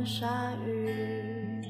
[0.00, 1.62] 亲吻鲨鱼，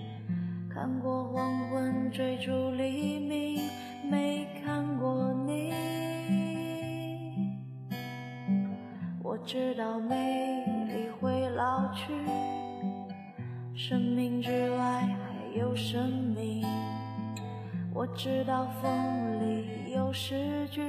[0.73, 3.69] 看过黄昏追逐黎明，
[4.09, 5.73] 没看过你。
[9.21, 12.12] 我知道美丽会老去，
[13.74, 16.65] 生命之外还有生命。
[17.93, 20.83] 我知道风里有诗句，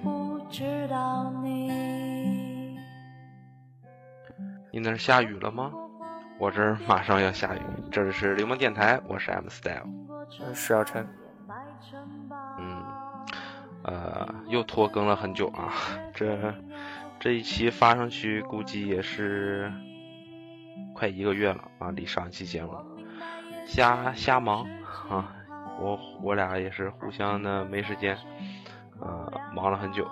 [0.00, 2.78] 不知道你。
[4.70, 5.72] 你那儿下雨了吗？
[6.38, 7.60] 我这儿马上要下雨。
[7.90, 9.88] 这里是流氓电台，我是 M Style。
[10.30, 11.04] 是小陈。
[12.58, 12.82] 嗯，
[13.82, 15.72] 呃，又拖更了很久啊。
[16.14, 16.54] 这
[17.18, 19.72] 这一期发上去，估计也是
[20.94, 22.72] 快一个月了啊，离上一期节目
[23.66, 24.64] 瞎瞎忙
[25.10, 25.34] 啊。
[25.80, 28.16] 我我俩也是互相的没时间，
[29.00, 30.06] 呃，忙了很久，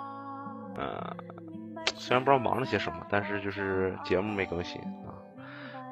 [0.77, 1.17] 呃，
[1.95, 4.81] 虽然不知道忙了些什么，但是就是节目没更新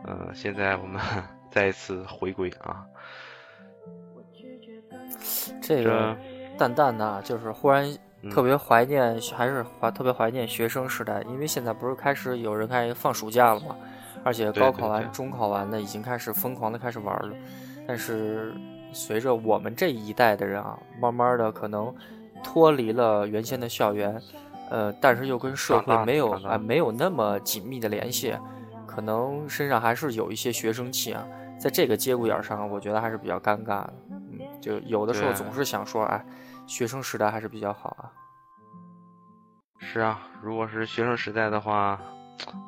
[0.04, 1.00] 啊，呃，现在我们
[1.50, 2.84] 再一次回归啊。
[5.60, 6.16] 这个
[6.58, 7.84] 淡淡的，就是忽然
[8.30, 13.76] 特别怀念，还是怀特别怀念学生时代，因为现在不是开始有人开始放暑假了嘛，
[14.22, 17.34] 而且高考完、中考完的已经开始疯狂的开始玩了，
[17.86, 18.54] 但是。
[18.96, 21.92] 随着我们这一代的人啊，慢慢的可能
[22.44, 24.22] 脱离了原先的校园，
[24.70, 28.32] 呃，但是又跟社会没有啊没有那么紧密的联系，
[28.94, 31.26] 可能身上还是有一些学生气啊，
[31.58, 33.94] 在这个节骨眼上，我觉得还是比较尴尬的。
[34.10, 36.24] 嗯，就有的时候总是想说，哎，
[36.66, 38.12] 学生时代还是比较好啊。
[39.78, 42.00] 是啊，如果是学生时代的话，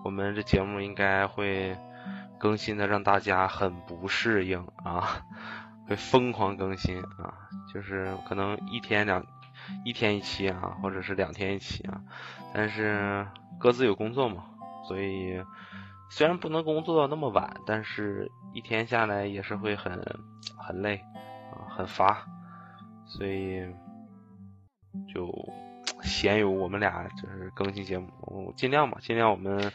[0.05, 1.77] 我们这节目应该会
[2.39, 5.23] 更新的让大家很不适应啊。
[5.89, 7.33] 会疯狂更新啊，
[7.73, 9.25] 就是可能一天两
[9.85, 12.01] 一天一期啊，或者是两天一期啊，
[12.53, 13.25] 但是
[13.57, 14.47] 各自有工作嘛，
[14.89, 15.41] 所以
[16.09, 19.93] 虽然不能工作到那么晚，但是一天下来也是会很
[20.57, 20.97] 很累
[21.53, 22.25] 啊，很乏，
[23.07, 23.63] 所以
[25.13, 25.33] 就
[26.03, 29.73] 先由我们俩就是更新节目，尽量吧，尽量我们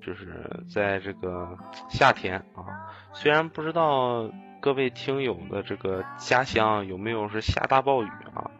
[0.00, 1.56] 就是在这个
[1.88, 4.30] 夏天啊，虽然不知道。
[4.60, 8.50] 各位听友的这个家乡有没有是下大暴雨啊？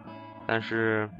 [0.47, 1.10] 但是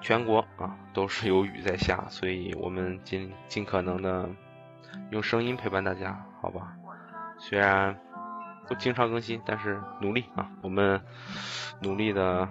[0.00, 4.28] 全国啊都是有雨在下，所以我们尽尽可能的
[5.10, 6.72] 用声音陪伴大家，好吧？
[7.38, 7.96] 虽然
[8.66, 11.00] 不经常更新，但是努力啊，我们
[11.80, 12.48] 努力的，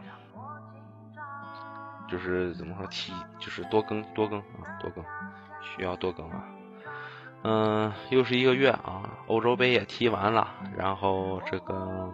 [2.09, 5.03] 就是怎么说提，就是多更多更啊，多更
[5.61, 6.43] 需要多更啊。
[7.43, 12.13] 嗯，又是一个月啊，欧洲杯也踢完了，然后这个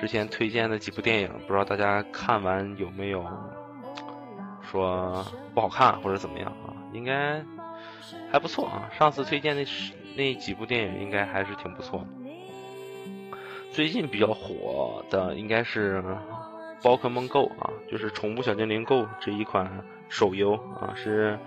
[0.00, 3.22] 之前推荐的几部电影，不知道大家看完有没有
[4.76, 6.76] 说不好看或者怎么样啊？
[6.92, 7.42] 应该
[8.30, 8.90] 还不错啊。
[8.98, 9.64] 上次推荐那
[10.14, 12.06] 那几部电影应该还是挺不错的。
[13.72, 16.02] 最近比较火的应该是
[16.82, 21.38] 《宝可梦 Go》啊，就是《宠物小精灵 Go》这一款手游啊，是。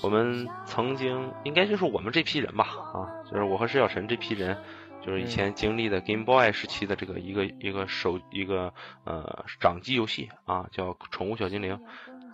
[0.00, 4.56] 我们曾经应该就是我们这批人吧，啊，就是我和石小晨这批人，
[5.04, 11.74] 就是以前经历的 Game Boy 时期的这个一个一个手一个呃掌机游戏啊，叫《宠物小精灵》，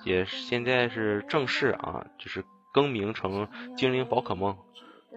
[0.05, 4.57] 也现在是正式啊，就是更名成《精灵宝可梦》，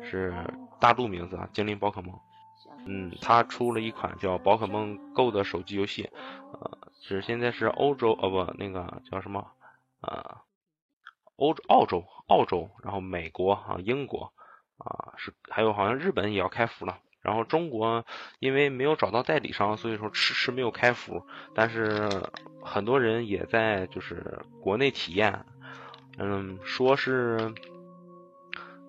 [0.03, 0.33] 是
[0.79, 2.15] 大陆名字啊，《精灵宝可梦》。
[2.85, 6.09] 嗯，它出了一款叫《宝可梦 Go》的手机游戏，
[6.53, 9.45] 呃，是现在是欧洲呃不，那个叫什么
[9.99, 10.43] 啊？
[11.35, 14.31] 欧洲、澳洲、澳洲，然后美国啊、英国
[14.77, 16.97] 啊，是还有好像日本也要开服了。
[17.21, 18.05] 然后中国
[18.39, 21.25] 因为没有找到代理商，所以说迟迟没有开服。
[21.53, 22.09] 但是
[22.61, 25.45] 很多人也在就是国内体验，
[26.17, 27.53] 嗯，说是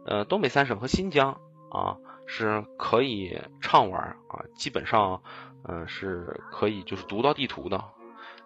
[0.07, 5.23] 呃东北三省和新疆啊是可以畅玩啊，基本上
[5.65, 7.83] 嗯是可以就是读到地图的。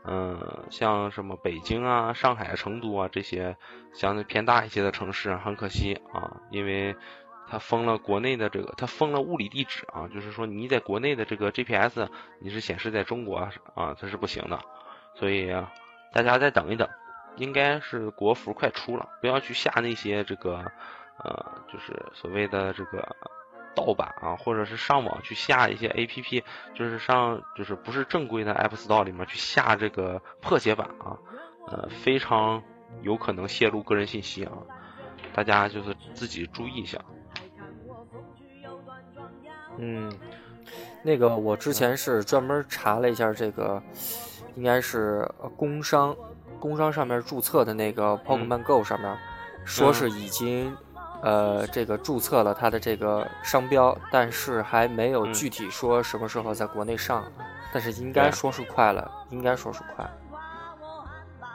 [0.04, 3.56] 嗯，像什么北京啊、上海、成都啊这些
[3.94, 6.96] 相对偏大一些的城市，很可惜啊，因为
[7.52, 12.08] 它封了国内的这个，它封了物理地址啊，就是说你在国内的这个 GPS
[12.40, 13.36] 你是显示在中国
[13.74, 14.58] 啊，它是不行的，
[15.14, 15.52] 所以
[16.14, 16.88] 大家再等一等，
[17.36, 20.64] 应该是国服快出了，不要去下那些这个
[21.22, 23.06] 呃，就是所谓的这个。
[23.74, 26.44] 盗版啊，或者是上网去下一些 A P P，
[26.74, 31.16] 就是上就是不是正规的 App Store 里面去下这个破解版啊，
[31.68, 32.62] 呃，非常
[33.00, 34.52] 有可能泄露个人信息啊，
[35.32, 36.98] 大家就是自己注意一下。
[39.84, 40.12] 嗯，
[41.02, 43.82] 那个我之前是专门查了一下这个，
[44.54, 46.16] 应该是工商
[46.60, 49.18] 工商上面注册的那个 Pokemon Go 上面，
[49.64, 50.72] 说是已经
[51.20, 57.24] 呃这个注册了它的这个商标，但是还没有具体说什么时候在国内上，
[57.72, 60.08] 但是应该说是快了，应该说是快。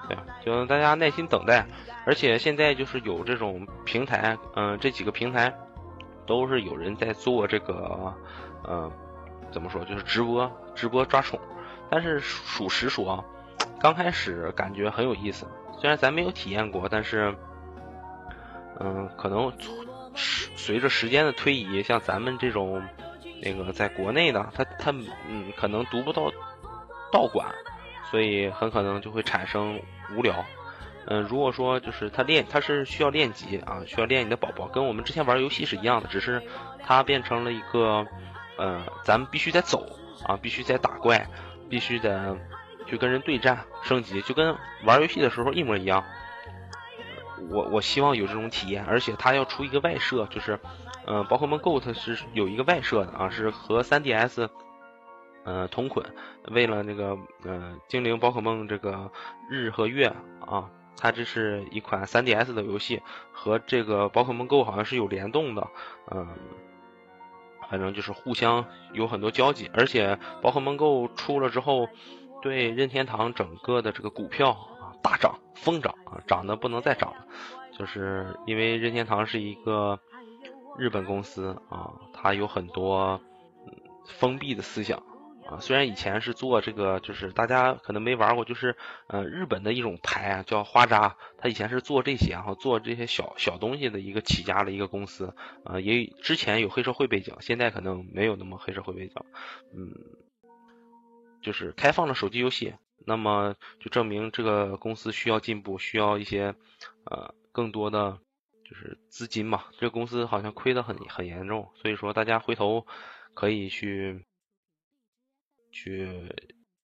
[0.09, 1.65] 对，就大家耐心等待，
[2.05, 5.53] 而且现在就是有这种平台，嗯，这几个平台
[6.27, 8.13] 都是有人在做这个，
[8.67, 8.91] 嗯，
[9.51, 11.39] 怎么说，就是直播直播抓宠。
[11.89, 13.23] 但是属实说，
[13.79, 15.47] 刚开始感觉很有意思。
[15.79, 17.33] 虽然咱没有体验过，但是，
[18.79, 19.51] 嗯，可能
[20.13, 22.83] 随着时间的推移，像咱们这种
[23.41, 24.91] 那个在国内的，他他
[25.27, 26.29] 嗯，可能读不到
[27.11, 27.47] 道馆，
[28.11, 29.79] 所以很可能就会产生
[30.15, 30.43] 无聊。
[31.07, 36.41] 嗯，如果说就是他练，他是需要练级啊，需要练你的宝宝，跟我们之前玩游戏是一样的，只是
[36.83, 38.05] 它变成了一个，
[38.57, 39.87] 呃，咱们必须得走
[40.25, 41.27] 啊，必须得打怪。
[41.69, 42.37] 必须得
[42.85, 44.55] 去跟人对战升级，就跟
[44.85, 46.01] 玩游戏的时候一模一样。
[47.49, 50.57] 我我希望有这种体验，而且它要出一个外设，就是，
[51.05, 54.47] 嗯，宝可梦 Go 它是有一个外设的啊，是和 3DS，
[55.43, 56.05] 呃同捆。
[56.51, 59.11] 为了那个，呃，精灵宝可梦这个
[59.49, 60.07] 日和月
[60.39, 63.01] 啊，它这是一款 3DS 的游戏，
[63.31, 65.67] 和这个宝可梦 Go 好像是有联动的，
[66.11, 66.27] 嗯。
[67.69, 68.63] 反正就是互相
[68.93, 71.89] 有很多交集，而且宝可梦 Go 出了之后，
[72.41, 77.25] 对任天堂整个的这个股票啊大涨疯涨啊，涨的不能再涨了，
[77.77, 79.99] 就是因为任天堂是一个
[80.77, 83.19] 日本公司啊，它有很多
[84.05, 85.03] 封闭的思想。
[85.49, 88.75] 啊，虽然以前是做这个，就是大家可能没玩过，就是
[89.07, 95.33] 呃日本的一种牌啊，叫花扎，他以前是做这些，然后做这些小小东西的一个起家的一个公司，
[95.63, 99.15] 啊，也之前有黑社会背景，现在可能没有那么黑社会背景，
[99.73, 99.95] 嗯，
[101.41, 102.73] 就是开放了手机游戏，
[103.05, 106.55] 那么就证明这个公司需要进步，需要一些
[107.05, 108.19] 呃更多的
[108.69, 112.85] 就是资金嘛，这个公司好像亏得很很严重，所以说大家回头
[113.33, 114.25] 可以去。
[115.77, 116.33] 去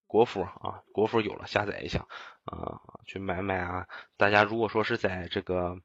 [0.06, 2.06] 国服啊，国服有了，下载一下
[2.46, 3.88] 啊，去买买啊。
[4.18, 5.76] 大家如果说是在这个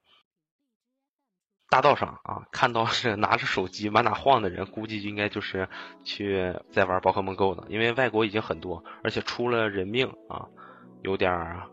[1.71, 5.71] 大道上啊，看到是 拿着手机满哪晃的人，估计应该就是
[6.05, 10.47] 去在玩宝可梦 Go 的，因为外国已经很多，而且出了人命啊，
[11.03, 11.67] 有点儿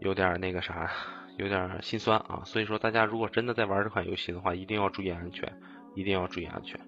[0.00, 0.90] 有点儿那个啥，
[1.36, 2.40] 有点心酸啊。
[2.46, 5.60] 所以说，大家如果真的在玩这款游戏的话，一定要注意安全，
[5.94, 6.80] 一定要注意安全。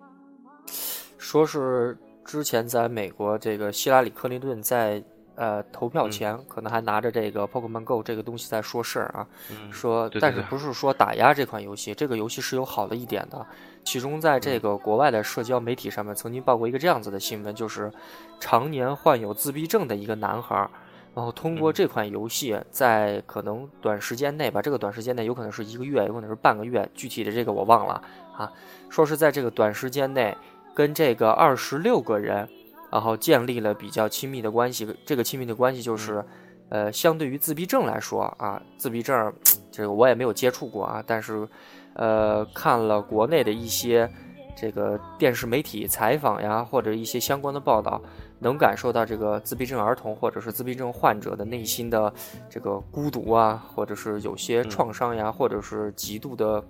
[1.19, 1.99] 说是。
[2.25, 5.03] 之前在美国，这个希拉里·克林顿在
[5.35, 9.27] 呃投票前，可能还拿着这个 Pokemon Go 这个东西在说事儿啊，
[9.73, 11.95] 说但是不是说打压这款游戏？
[11.95, 13.45] 这个游戏是有好的一点的。
[13.83, 17.91] 其中，在这个国外的社交媒体上面，曾经报过一个这样子的新闻，就是
[18.39, 20.69] 常年患有自闭症的一个男孩，
[21.15, 28.03] 然后通过这款游戏，在可能短时间内吧，这个短时间内有可能是一个月，有可能是半个月，具体的这个我忘了
[28.37, 28.53] 啊。
[28.91, 30.37] 说是在这个短时间内。
[30.81, 32.49] 跟这个二十六个人，
[32.91, 34.89] 然后建立了比较亲密的关系。
[35.05, 36.25] 这个亲密的关系就是，
[36.71, 39.31] 呃，相对于自闭症来说啊，自闭症
[39.71, 41.47] 这个我也没有接触过啊，但是，
[41.93, 44.11] 呃，看了国内的一些
[44.57, 48.01] 这个电视媒体采访呀，或者一些相关的报道，
[48.39, 52.11] 能感受到这个自闭症儿童或者是自闭症患者的内心的
[52.49, 56.65] 这个孤独啊，或者是有些创伤呀，或者是极度的，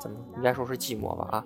[0.00, 1.44] 怎么应该说是寂寞吧啊。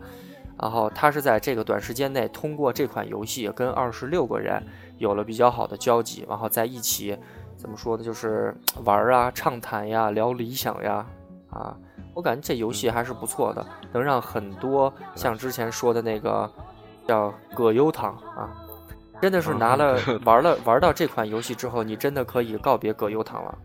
[0.60, 4.62] 然后他是在这个短时间内通过这款游戏跟二十六个人
[4.96, 7.16] 有了比较好的交集，然后在一起
[7.56, 8.02] 怎么说呢？
[8.02, 11.06] 就是玩啊、畅谈呀、聊理想呀，
[11.50, 11.76] 啊，
[12.14, 16.50] 我感觉这游戏还是不错的，能让很多像之前说的那个
[17.06, 18.50] 叫葛优躺啊，
[19.22, 23.58] 真的是拿了玩了玩到这款游戏之后，你真的可以告别葛优躺了。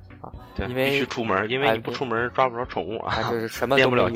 [0.61, 4.09] 啊，因为必须出门，因为你不出门抓不着宠物啊，就是什么 都没有。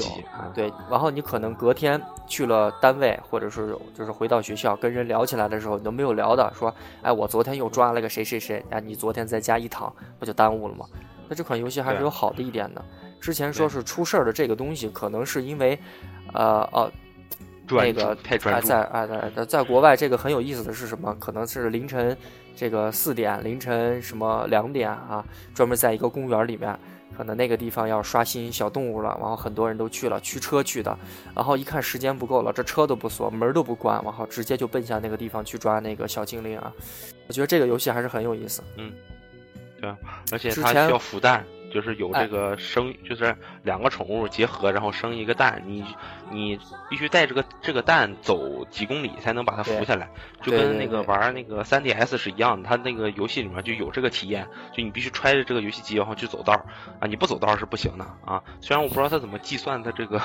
[0.53, 10.85] 对，然后你可能隔天去了单位，或者是就是回到学校，跟人聊起来的时候，你都没有聊的，说，哎，我昨天又抓了个谁谁谁，哎，你昨天在家一躺，不就耽误了吗？
[11.27, 12.83] 那这款游戏还是有好的一点的。
[13.19, 15.77] 之前说是出事儿的这个东西，可能是因为，
[16.33, 16.91] 呃，哦。
[17.69, 18.67] 那个太专注。
[18.67, 21.15] 在啊，在在国外，这个很有意思的是什么？
[21.19, 22.15] 可能是凌晨
[22.55, 26.77] 这个四点，凌晨什么两点啊，专门在一个公园里面，
[27.17, 30.97] 可能那个地方要刷新小动物了，然后很多人都去了，驱车去的，
[31.35, 36.71] 然后一看时间不够了，这车都不锁，门都不关，然后直接就奔向那个地方去抓那个小精灵啊。
[37.27, 38.63] 我觉得这个游戏还是很有意思。
[38.77, 38.93] 嗯，
[39.81, 39.93] 对，
[40.31, 41.45] 而且它需要孵蛋。
[41.77, 45.85] 就是有这个生，就是两个宠物结合，然后生一个蛋，你
[46.31, 50.09] 你必须带这个这个蛋走几公里才能把它孵下来，
[50.41, 56.53] 就跟那个玩那个 3DS 是一样的，它那个游戏里面就有这个体验，就你必须揣着这个游戏机然后去走道
[56.99, 58.43] 啊，你不走道是不行的啊。
[58.59, 60.19] 虽然我不知道它怎么计算它这个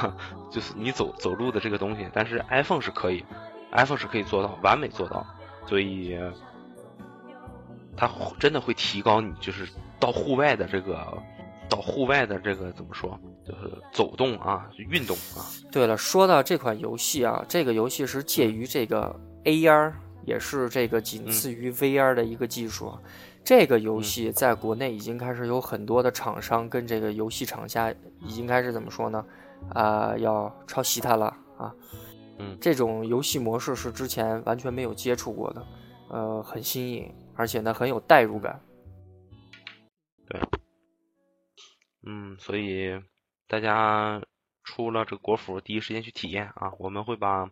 [0.50, 3.22] 就是你走走路的这个东西，但是 iPhone 是可以
[3.72, 5.26] ，iPhone 是可以做到完美做到，
[5.66, 6.18] 所以。
[7.94, 9.68] 它真的会提高你，就是
[10.00, 11.22] 到户外的这个，
[11.72, 15.48] 到户外的这个怎么说，就是走动啊，运动啊。
[15.70, 19.94] 对了，说到这款游戏啊，这个游戏是介于这个 AR，
[20.26, 22.92] 也是这个仅次于 VR 的一个技术。
[23.42, 29.24] 这个游戏在国内已经开始有很多的厂商跟这个游戏厂家已经开始怎么说呢？
[29.70, 31.74] 啊，要抄袭它了啊。
[32.38, 35.66] 嗯，这种游戏模式是之前完全没有接触过的，
[36.10, 37.10] 呃，很新颖。
[37.34, 38.60] 而且呢，很有代入感。
[40.28, 40.38] 对，
[42.04, 43.00] 嗯，所以
[43.46, 44.22] 大家
[44.64, 46.72] 出了这个国服，第一时间去体验啊！
[46.78, 47.50] 我们会把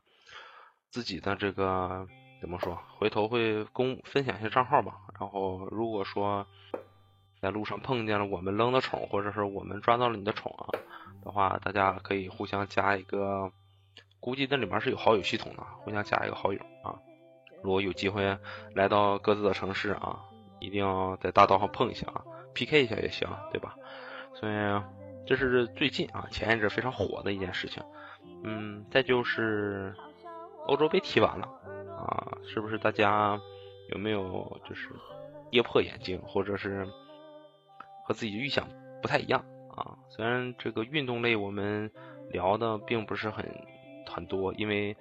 [0.90, 2.06] 自己的这个
[2.40, 4.94] 怎么说，回头会公分享一下账号吧。
[5.18, 6.46] 然后如果说
[7.40, 10.66] 在路上碰见了我们扔的宠，或者是我们抓到了你的宠啊
[11.24, 13.52] 的话，大家可以互相加一个，
[14.20, 16.98] 估计那里面是有好友系统的，互相加一个好友啊。
[17.62, 18.38] 如果有机会
[18.74, 20.24] 来到各自的城市啊，
[20.60, 23.76] 一定要在大道上碰一下啊，PK 一下也行，对吧？
[24.40, 24.82] 所以
[25.26, 27.82] 这是最近啊，前一阵非常火的一件事情。
[28.42, 29.94] 嗯，再就是
[30.66, 31.46] 欧洲杯踢完了
[31.94, 33.38] 啊，是不是大家
[33.90, 34.88] 有没有就是
[35.50, 36.88] 跌破眼镜，或者是
[38.06, 38.66] 和自己预想
[39.02, 39.44] 不太一样
[39.76, 39.94] 啊？
[40.08, 41.90] 虽然这个运动类我们
[42.30, 43.44] 聊的并不是很
[44.06, 44.96] 很多，因为。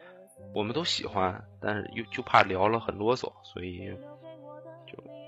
[0.54, 3.92] 我们都喜欢，但是又就怕聊了很啰嗦，所以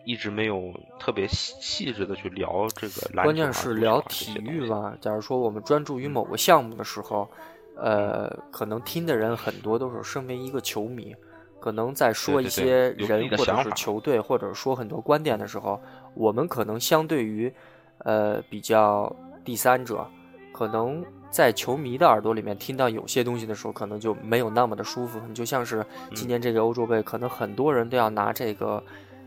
[0.05, 3.24] 一直没有特别细细致的去聊这个。
[3.24, 4.93] 关键是聊体育吧。
[5.01, 7.29] 假如说我们专注于某个项目的时候，
[7.75, 11.15] 呃，可能听的人很多都是身为一个球迷，
[11.60, 15.81] 可能在说一些人或者是球队，或者说很多观点的时候，
[16.13, 17.53] 我们可能相对于
[18.00, 20.05] 呃比较第三者，
[20.51, 21.03] 可能。
[21.31, 25.17] 在球迷的耳朵里面听到有些东西的时候，可能就没有那么的舒服。
[25.29, 25.81] 你就像是
[26.13, 28.84] 今年这个欧洲杯，可能很多人都要拿这个，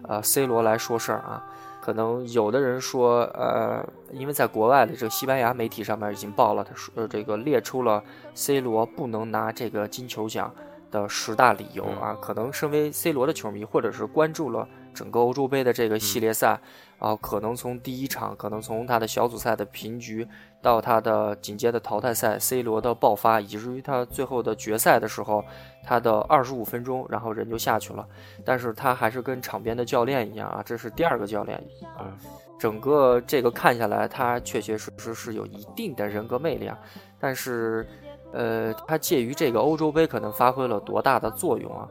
[0.09, 1.45] 呃，C 罗来说事儿啊。
[1.81, 8.03] 可能有的人说，呃，因为在国外的这个西班牙媒体上面已经报了，他说呃这个列出了
[8.35, 10.51] C 罗不能拿这个金球奖
[10.91, 12.17] 的十大理由啊。
[12.23, 14.67] 可能身为 C 罗的球迷，或者是关注了。
[14.95, 16.61] 整个欧洲杯的这个系列赛，然
[17.01, 20.27] 后可能从第一场，可能从他的小组赛的平局，
[20.63, 25.45] 到他的紧接着淘汰赛，C 罗的爆发，以至于他最后的决赛的时候，
[25.83, 28.07] 他的二十五分钟，然后人就下去了。
[28.45, 31.63] 但是他还是跟场边的教练一样啊，这是第二个教练
[31.97, 32.17] 啊。
[32.59, 36.79] 整个这个看下来，他确确实实是有一定的人格魅力啊。
[37.21, 37.87] 但是，
[38.33, 41.89] 呃，他介于这个欧洲杯可能发挥了多大的作用啊？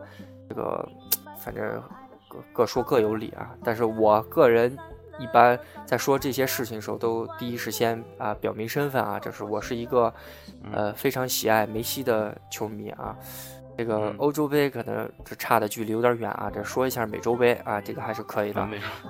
[0.50, 0.89] 这个，
[1.38, 1.81] 反正
[2.27, 2.39] 各。
[2.51, 4.75] 各说各有理啊，但是我个人
[5.20, 10.13] 一般在说这些事情的时候，都第一是先啊表明身份啊，就是我是一个
[10.72, 13.15] 呃非常喜爱梅西的球迷啊。
[13.75, 18.67] 这个欧洲杯可能这差的距离有点远啊，这说一下美洲杯啊，这个还是可以的。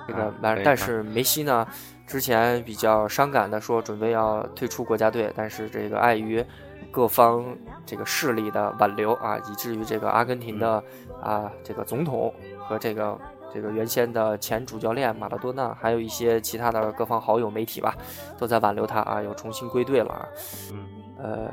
[0.08, 1.66] 这个但但是梅西呢，
[2.06, 6.42] 之前比较伤感的说准备要退出国家队，但是这个碍于
[6.90, 7.44] 各方
[7.84, 10.82] 这个势力的挽留啊，以至于这个阿根廷的
[11.22, 12.32] 啊这个总统。
[12.66, 13.14] 和这个
[13.54, 17.94] 这个原先的前主教练马拉多纳，还有一些其他的各方好友媒体吧，
[18.36, 20.26] 都在挽留他啊，又重新归队了啊。
[20.72, 21.50] 嗯，呃，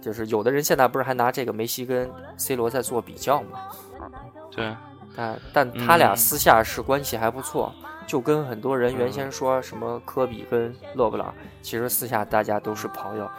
[0.00, 3.60] 就是有的人现在不是还拿这个梅西跟 C 罗在做比较吗？
[4.50, 4.76] 对，
[5.16, 7.72] 但但他俩私下是关系还不错，
[8.04, 13.30] 就跟很多人原先说什么科比跟勒布朗，其实私下大家都是朋友。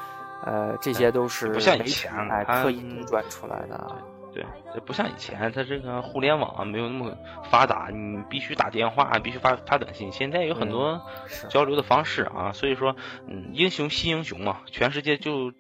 [0.46, 3.96] 呃，这些都是媒体哎刻意杜撰出来的。
[4.36, 7.18] 对，这不像以前，它这个互联网没有那么
[7.50, 10.12] 发达，你必须打电话，必须发发短信。
[10.12, 11.02] 现在有很多
[11.50, 12.98] 交流的方式啊，所以说，
[13.30, 15.54] 嗯，英雄惜英雄嘛，全世界就，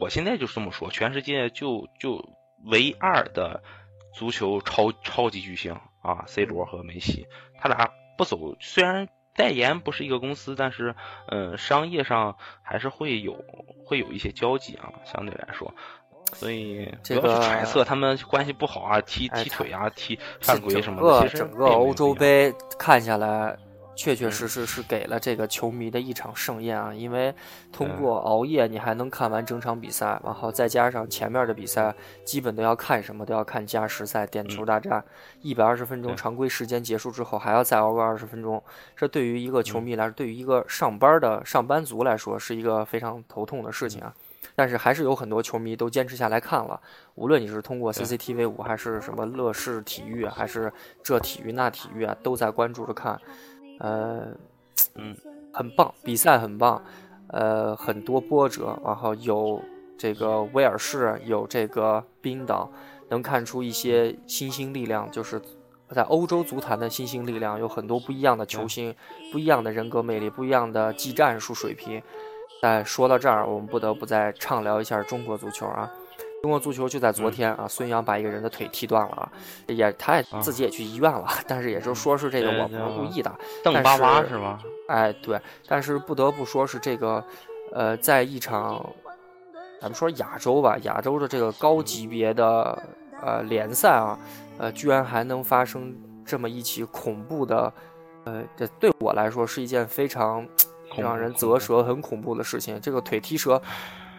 [0.00, 2.28] 我现在就是这么说，全世界就就
[2.64, 3.62] 唯二的
[4.14, 7.28] 足球超超级巨星啊，C 罗和梅西，
[7.60, 10.96] 他俩不走，虽然代言不是一个公司，但是
[11.28, 13.44] 嗯，商业上还是会有
[13.86, 15.72] 会有一些交集啊，相对来说。
[16.32, 21.28] 所以不要去揣测他们关系不好啊，踢踢腿啊，踢犯规什么的。
[21.28, 23.56] 整个整个欧洲杯看下来，
[23.94, 26.94] 确确实实是给了这个球迷的一场盛宴啊！
[26.94, 27.34] 因为
[27.70, 31.94] 通过熬夜，你还能看完整场比赛，然后再加上前面的比赛，
[32.24, 35.04] 基本都要看什么都要看加时赛、点球大战，
[35.42, 38.62] 一百二十分钟常规时间结束之后还要再熬个二十分钟，
[38.96, 44.14] 这对于一个球迷来说，对于一个上班的上班族来说，是一个非常头痛的事情啊！
[44.60, 46.78] 但是还是有很多球迷都坚持下来看了，
[47.14, 50.70] 无论你是通过 CCTV 五还是什么乐视体育，还是
[51.02, 53.18] 这体育那体育啊，都在关注着看。
[53.78, 54.26] 呃，
[54.96, 55.16] 嗯，
[55.50, 56.84] 很棒，比赛很棒。
[57.28, 59.62] 呃，很多波折，然后有
[59.96, 62.70] 这个威尔士，有这个冰岛，
[63.08, 65.40] 能看出一些新兴力量，就是
[65.88, 68.94] 在欧洲足坛的新兴力量，有很多不一样的球星，
[69.32, 72.02] 不一样的人格魅力，不一样的技战术水平。
[72.60, 75.90] 但说到这儿，我们不得不再畅聊一下中国足球啊！
[76.42, 79.32] 中国足球就在昨天啊，孙杨把一个人的腿踢断了啊，
[79.66, 83.30] 也他也自己也去医院了，但是也就说是这个我不是故意的，
[83.64, 84.58] 邓巴巴是吗？
[84.88, 87.22] 哎，对，但是不得不说是这个，
[87.72, 88.84] 呃，在一场
[89.80, 92.82] 咱们说亚洲吧，亚洲的这个高级别的
[93.22, 94.18] 呃联赛啊，
[94.58, 97.72] 呃，居然还能发生这么一起恐怖的，
[98.24, 100.46] 呃，这对我来说是一件非常。
[100.96, 102.80] 让人啧舌、很恐怖的事情。
[102.80, 103.60] 这个腿踢折，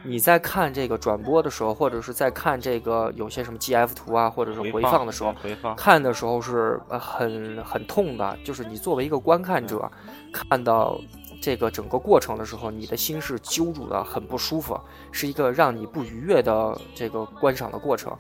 [0.03, 5.35] 你在看这个转播的时候，或者是在看这个有些什么 GF 图啊，或者是回放的时候，
[5.75, 8.37] 看的时候是很很痛的。
[8.43, 9.91] 就是你作为一个观看者，
[10.31, 10.99] 看到
[11.41, 14.79] 这个整个过程的时候，你的心是揪住的，很不舒服，
[15.11, 18.15] 是一个让你不愉悦的这个观赏的过程。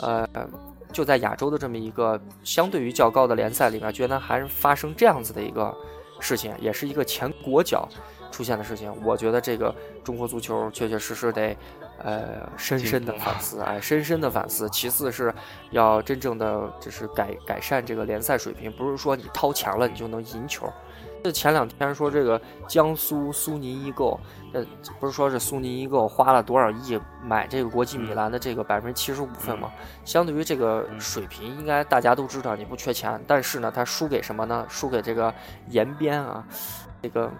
[0.00, 0.26] 呃，
[0.92, 5.72] 就在亚洲的这么一个相对于较高的联赛里面，居然还发生这样子的一个。
[6.20, 7.88] 事情也是一个前国脚
[8.30, 9.74] 出现的事情，我觉得这个
[10.04, 11.56] 中国足球确确实实得，
[11.98, 14.68] 呃，深深的反思，哎，深深的反思。
[14.70, 15.34] 其次是
[15.70, 20.72] 要真正的就是改改善这个联赛水平，不是说你掏钱了你就能赢球。
[21.22, 24.18] 这前两天说这个江苏苏宁易购，
[24.52, 24.64] 呃，
[24.98, 29.70] 不是说是苏宁易购花了多少亿买这个国际米兰的这个百分之七十五份吗？
[30.04, 34.64] 相对于这个水平，应该大家都知道你不缺钱，但是呢，他输给什么呢？
[34.68, 35.32] 输给这个
[35.68, 36.44] 延边啊，
[37.02, 37.30] 这个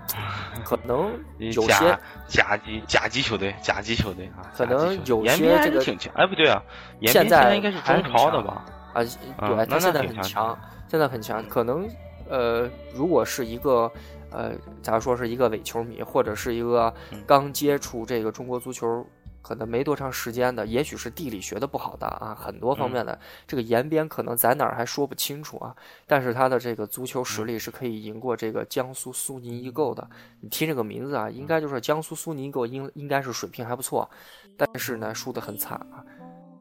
[0.65, 6.13] 可能有些甲级甲级球队，甲级球队啊，可能有些这个挺强。
[6.17, 6.63] 哎，不对啊，
[7.01, 8.65] 延边现在应该是中超的吧？
[8.93, 11.89] 啊，对，他现在很强，现在很强，可能。
[12.31, 13.91] 呃，如果是一个，
[14.31, 16.95] 呃，假如说是一个伪球迷，或者是一个
[17.27, 19.05] 刚接触这个中国足球，
[19.43, 25.75] 可能没多长时间的，也许是地理学的不好的啊，很多方面的这个延边可能在哪儿还说不清楚啊，
[26.07, 30.09] 但是他的这个足球实力是可以赢过这个江苏苏宁易购的。
[30.41, 34.09] 你听这个名字啊，应该就是江苏苏宁易购应应该是水平还不错，
[34.57, 36.05] 但是呢，输得很惨啊。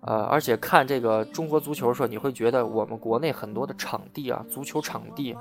[0.02, 5.36] 呃，而且看这个中国足球的时候，你会觉得我们国内很多的场地啊，足球场地，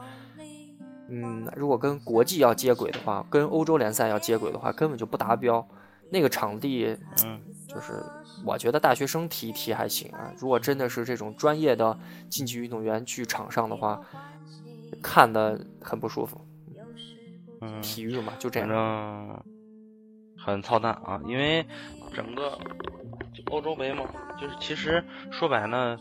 [1.09, 5.67] 嗯，如果跟国际要接轨的话，跟欧洲联赛要接轨的话，根本就不达标。
[6.11, 8.03] 那个场地，嗯，就是
[8.45, 10.33] 我觉得大学生踢一踢还行啊。
[10.39, 11.99] 如果真的是这种专业的
[12.31, 14.01] 竞技运动员去场上的话，
[15.03, 16.41] 看的很不舒服。
[17.61, 19.45] 嗯，体育嘛，就这样。
[20.37, 21.67] 很操蛋啊，因为
[22.15, 22.59] 整个。
[23.51, 24.05] 欧洲杯嘛，
[24.39, 25.99] 就是其实说白了，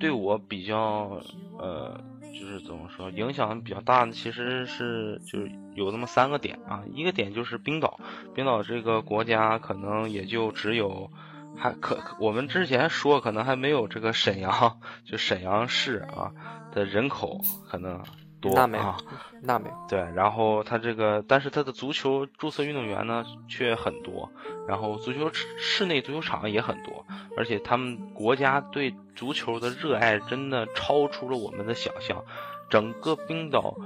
[0.00, 1.20] 对我比较
[1.58, 2.00] 呃，
[2.32, 6.82] 就是怎么说，影响比较大的其实是就是有那么三个点啊。
[6.94, 8.00] 一个点就是冰岛，
[8.34, 11.10] 冰岛这个国家可能也就只有
[11.56, 16.32] 还可我们之前说可能还没有这个沈阳，就沈阳市啊
[16.72, 18.02] 的人口可能。
[18.40, 18.96] 多啊，
[19.42, 24.30] 那没对，然后他这个，但是他的足球注册运动员呢却很多，
[24.66, 27.04] 然后足球室内足球场也很多，
[27.36, 32.24] 而且他们国家对足球的热爱真的超出了我们的想象。
[32.70, 33.76] 整个冰岛，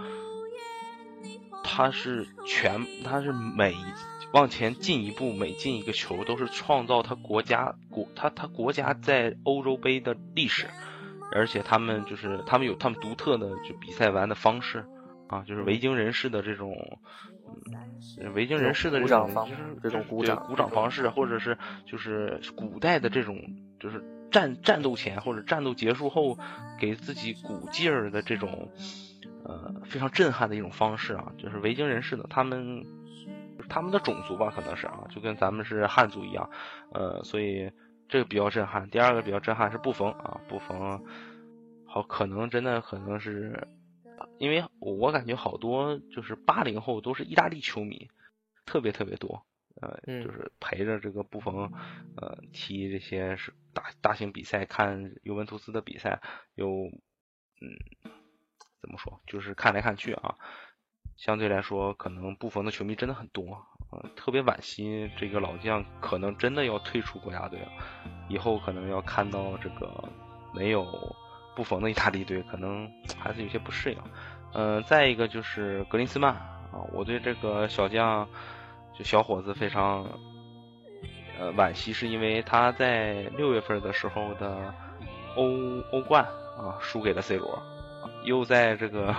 [1.63, 3.75] 他是全，他是每
[4.33, 10.67] 往前进一步，每进一个球都是创造他国家国他他国家在欧洲杯的历史。
[11.35, 14.85] 而且他们就是他们有他们独特的就比赛玩的方式，
[15.27, 16.73] 啊，就是维京人士的这种，
[18.35, 23.37] 维京人士的这种就是这种鼓掌鼓掌方式，或者是就是古代的这种
[23.81, 26.39] 就是战战斗前或者战斗结束后
[26.79, 28.71] 给自己鼓劲儿的这种，
[29.45, 32.85] 呃，非常震撼的一种方式啊，就是维京人士的他们
[33.69, 36.49] 他们的种族吧，可能是啊，就跟咱们是汉族一样，
[36.93, 37.73] 呃，所以。
[38.09, 41.05] 这个比较震撼，第二个比较震撼是布冯啊，布冯，
[41.87, 43.69] 好可能真的可能是，
[44.39, 48.09] 因为我感觉好多就是八零后都是意大利球迷，
[48.67, 49.45] 特别特别多，
[49.81, 51.73] 呃，就是陪着这个布冯，
[52.17, 56.21] 呃，踢这些是大大型比赛，看尤文图斯的比赛，
[56.55, 58.11] 有，嗯，
[58.81, 60.37] 怎么说，就是看来看去啊，
[61.17, 63.57] 相对来说，可能布冯的球迷真的很多，
[63.91, 67.69] 呃，特别惋惜这个老将可能真的要退出国家队了，
[68.29, 69.89] 以后可能要看到这个
[70.53, 70.85] 没有
[71.55, 73.99] 布冯的意大利队，可能还是有些不适应。
[74.53, 78.29] 嗯，再一个就是格林斯曼啊，我对这个小将
[78.99, 80.05] 就小伙子非常
[81.39, 84.75] 呃惋惜，是因为他在六月份的时候的
[85.37, 86.25] 欧欧冠
[86.59, 87.63] 啊输给了 C 罗，
[88.25, 89.15] 又在这个。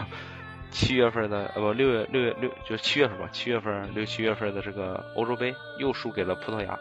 [0.76, 6.78] 七月份的呃不六月六月六就七月份吧，七月份六七月份的这个欧洲杯又输给了葡萄牙。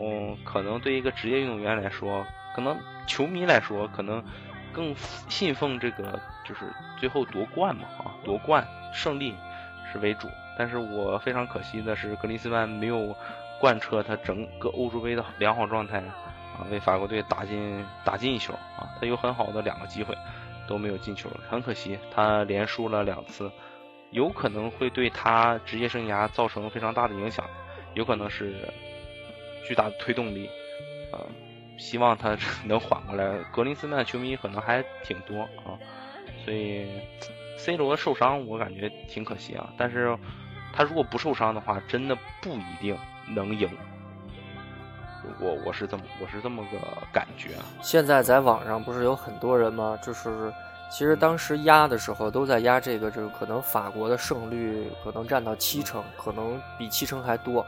[0.00, 2.78] 嗯，可能对一个职业运动员来说，可能
[3.08, 4.22] 球迷来说，可能
[4.72, 4.94] 更
[5.28, 6.60] 信奉这个就是
[6.96, 9.34] 最后夺冠嘛啊，夺冠胜利
[9.92, 10.28] 是为主。
[10.56, 13.12] 但是我非常可惜的是，格林斯曼没有
[13.60, 15.98] 贯彻他整个欧洲杯的良好状态
[16.56, 20.16] 啊，为法国队打进打进一球啊，他有很好的两个机会。
[20.68, 23.50] 都没有进球，很可惜，他连输了两次，
[24.10, 27.44] 有可能会对他职业生涯造成非常大的影响，
[27.94, 28.54] 有可能是
[29.66, 30.48] 巨大的推动力，
[31.12, 31.18] 呃，
[31.78, 33.38] 希望他 能缓过来。
[33.52, 35.74] 格林斯曼球迷可能还挺多啊，
[36.44, 36.86] 所以
[37.56, 40.16] C 罗受伤我感觉挺可惜啊，但是
[40.72, 42.96] 他如果不受伤的话，真的不一定
[43.34, 43.68] 能赢。
[45.40, 46.78] 我我是这么我是这么个
[47.12, 47.54] 感觉。
[47.54, 49.98] 啊现在在网上不是有很多人吗？
[50.02, 50.52] 就是
[50.90, 57.64] 其实当时压的时候都在压这个，就是可能法国的胜率可能占到七成，可能比七成还多。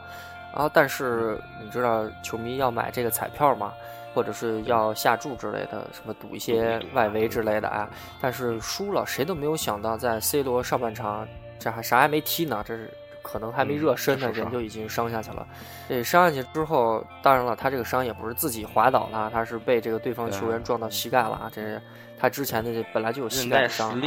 [0.52, 3.72] 然后但是你知道球迷要买这个彩票吗，
[4.14, 7.88] 或者是要下注之类的，什么赌一些外围之类的啊。
[8.20, 12.90] 但是输了，谁都没有想到在 C 罗上半场这还啥也没踢呢，这是。
[13.22, 15.46] 可能还没热身呢，人就已经伤下去了。
[15.88, 21.50] 这伤下去之后，当然了，他这个伤也不是自己滑倒了，他是被这个对方球员撞到膝盖了啊。
[21.52, 21.80] 这是
[22.18, 24.00] 他之前的本来就有膝盖伤，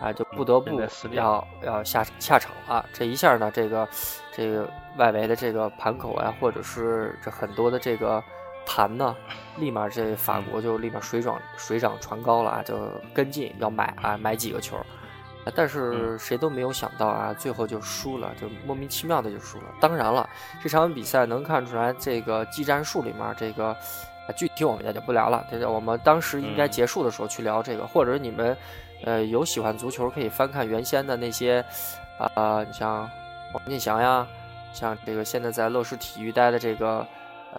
[0.00, 0.80] 啊，就不得不
[1.12, 2.84] 要要下下场了。
[2.92, 3.88] 这一下呢，这个
[4.32, 8.22] 这个外围的这个盘口啊，或者是这很多的这个
[8.66, 9.16] 盘呢，
[9.58, 12.76] 立马这法国就立马水涨水涨船高了啊，就
[13.14, 14.76] 跟进要买啊，买几个球。
[15.56, 19.64] 但是谁都没有想到啊，最后就输了，就莫名其妙的就输了。
[19.80, 20.28] 当然了，
[20.62, 23.76] 这场比赛能看出来这个技战术里面这个，
[24.36, 25.44] 具体我们也就不聊了。
[25.50, 28.56] 这个我们当时应该结束的时候去聊这个，或者你们，
[29.04, 31.64] 呃，有喜欢足球可以翻看原先的那些，
[32.18, 33.10] 啊，你像
[33.52, 34.24] 王健翔呀，
[34.72, 37.04] 像这个现在在乐视体育待的这个，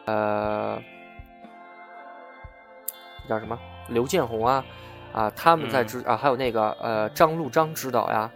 [0.05, 0.81] 呃，
[3.27, 4.63] 叫什么刘建宏啊。
[5.13, 8.29] 啊，他们在之啊，还有那个呃张路张指导呀，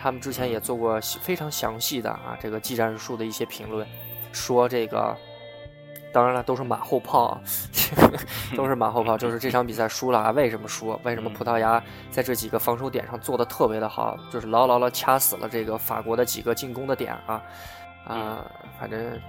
[0.00, 3.86] 他们之前也做过非常详细的啊这个技战术的一些评论，
[4.32, 5.16] 说这个，
[6.12, 7.40] 当然了都是马后炮，啊，
[8.56, 10.98] 都是马后炮，就是这场比赛输了啊，为什么输？
[11.04, 17.40] 为什么葡萄牙在这几个防守点上做的特别的好，就是牢牢的掐死了这个法国的几个进攻的点啊
[18.04, 18.44] 啊，
[18.80, 19.20] 反正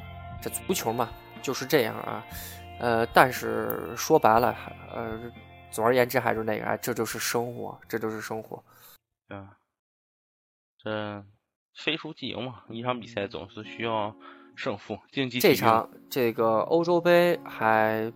[0.41, 1.07] 这足球嘛
[1.39, 2.25] 就是这样啊，
[2.79, 4.55] 呃，但是说白了
[4.91, 5.19] 呃。
[5.75, 8.63] 总而言之，还是那个，哎，这就是生活，这就是生活。
[9.27, 9.45] 嗯，
[10.81, 11.25] 这
[11.83, 14.15] 非输即赢嘛，一场比赛总是需要
[14.55, 15.37] 胜负，竞技。
[15.41, 18.09] 这场这个欧洲杯还，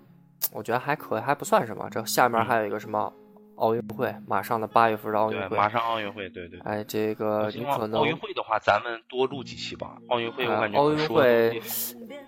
[0.54, 1.90] 我觉得还可以，还不算什么。
[1.90, 3.12] 这下面还有一个什么
[3.58, 6.62] 奥运会，马上的八月份的奥运会，马上奥运会，对对。
[6.62, 9.98] 哎，这个你可能奥运会的话，咱们多录几期吧。
[10.08, 11.62] 奥运会我感觉奥运会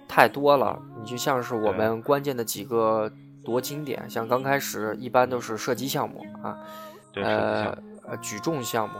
[0.10, 3.10] 太多了，你就像是我们关键的几个。
[3.43, 6.58] 多经典，像刚开始一般都是射击项目啊，
[7.15, 8.95] 呃呃举重项目，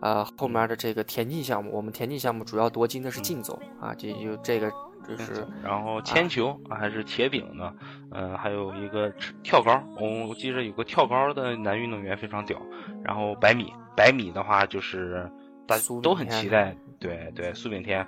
[0.00, 4.70] 呃后面的这个田径项目，我们田径项目主要夺金的是竞走啊，这就这个
[5.06, 7.72] 就是，然后铅球还是铁饼呢，
[8.10, 9.10] 呃还有一个
[9.42, 12.60] 跳高，我记着有个跳高的男运动员非常屌，
[13.02, 15.30] 然后百米百米的话就是
[15.66, 18.06] 大家都很期待，对对苏炳添，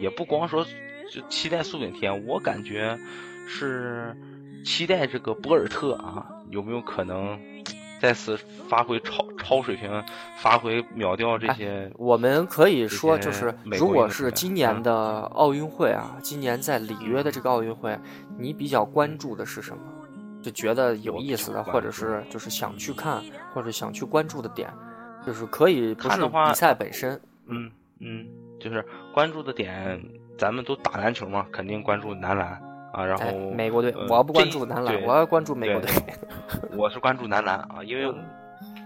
[0.00, 0.64] 也不光说
[1.12, 2.98] 就期待苏炳添，我感觉
[3.46, 4.16] 是。
[4.64, 7.38] 期待这个博尔特啊，有没有可能
[8.00, 10.02] 再次发挥超超水平，
[10.38, 11.90] 发挥秒掉这些？
[11.96, 17.98] 我们可以说，就是如果是今年的奥运会啊，今年在里约的这个奥运会，
[18.38, 19.82] 你比较关注的是什么？
[20.42, 24.72] 就觉得有意思的，或者是就是想去看或者想去关注的点，
[25.26, 27.20] 就是可以不是比赛本身。
[27.46, 28.26] 嗯嗯，
[28.58, 30.02] 就是关注的点，
[30.38, 32.58] 咱们都打篮球嘛，肯定关注男篮。
[32.92, 35.90] 啊，然后美国队，我不关注男篮，我要关注美国队。
[36.76, 38.12] 我是关注男篮啊，因为，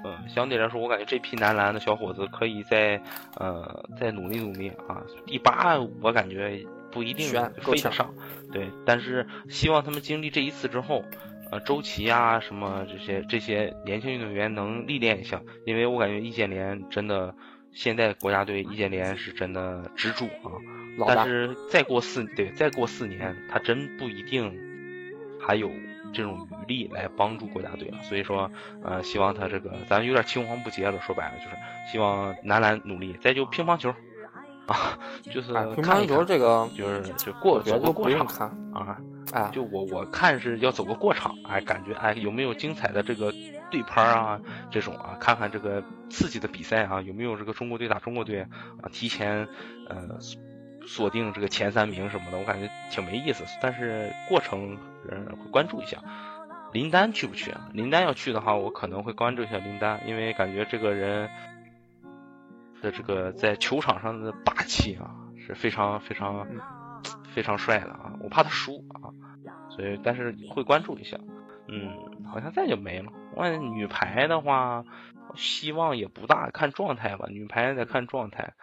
[0.04, 3.00] 嗯，相对来说，我感觉这批男篮的小伙子可以再，
[3.36, 5.02] 呃，再努力努力啊。
[5.26, 7.26] 第八，我感觉不一定
[7.62, 8.12] 非得上，
[8.52, 11.02] 对，但是希望他们经历这一次之后，
[11.50, 17.34] 呃，周琦啊，什么这些这些年轻运动员能历练一下，因为我感觉易建联真的
[17.72, 20.52] 现在国家队易建联是真的支柱啊，
[20.98, 24.56] 但是再过四对再过四年，他真不一定
[25.40, 25.70] 还有
[26.12, 27.98] 这种余力来帮助国家队了。
[28.02, 28.50] 所以说，
[28.82, 31.56] 呃，希望他这个咱有点青黄不接了，说白了就是
[31.90, 33.16] 希望男篮努力。
[33.20, 33.94] 再就乒乓球
[34.66, 38.98] 啊，就是乒乓球这个就是就过走个过场啊，
[39.32, 43.32] 哎，就我我看是要走个过场，哎，感觉哎有没有精彩的这个。
[43.70, 48.48] 对拍啊，这种啊，看看这个刺激的比赛啊，有没有这个中国队打中国队啊，
[48.92, 49.48] 提前
[49.88, 50.16] 呃
[50.86, 53.44] 锁定这个前三名什么的，我感觉挺没意思。
[53.60, 54.78] 但是过程
[55.10, 55.98] 嗯会关注一下。
[56.72, 57.68] 林丹去不去啊？
[57.72, 61.30] 林丹要去的话，我可能会关注一下林丹，因为感觉这个人
[62.82, 65.14] 的这个在球场上的霸气啊
[65.46, 66.48] 是非常非常
[67.32, 69.14] 非常帅的啊，我怕他输啊，
[69.70, 71.16] 所以但是会关注一下。
[71.68, 73.12] 嗯，好像再就没了。
[73.36, 74.84] 问女排的话，
[75.36, 77.26] 希望也不大，看状态吧。
[77.30, 78.54] 女排得看状态。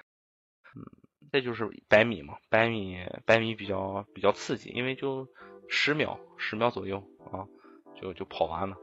[0.76, 0.84] 嗯，
[1.32, 5.28] 再就是百米嘛，百米百米比较比较刺激，因为就
[5.70, 6.98] 十秒十秒左右
[7.32, 7.46] 啊，
[8.00, 8.76] 就就跑完了。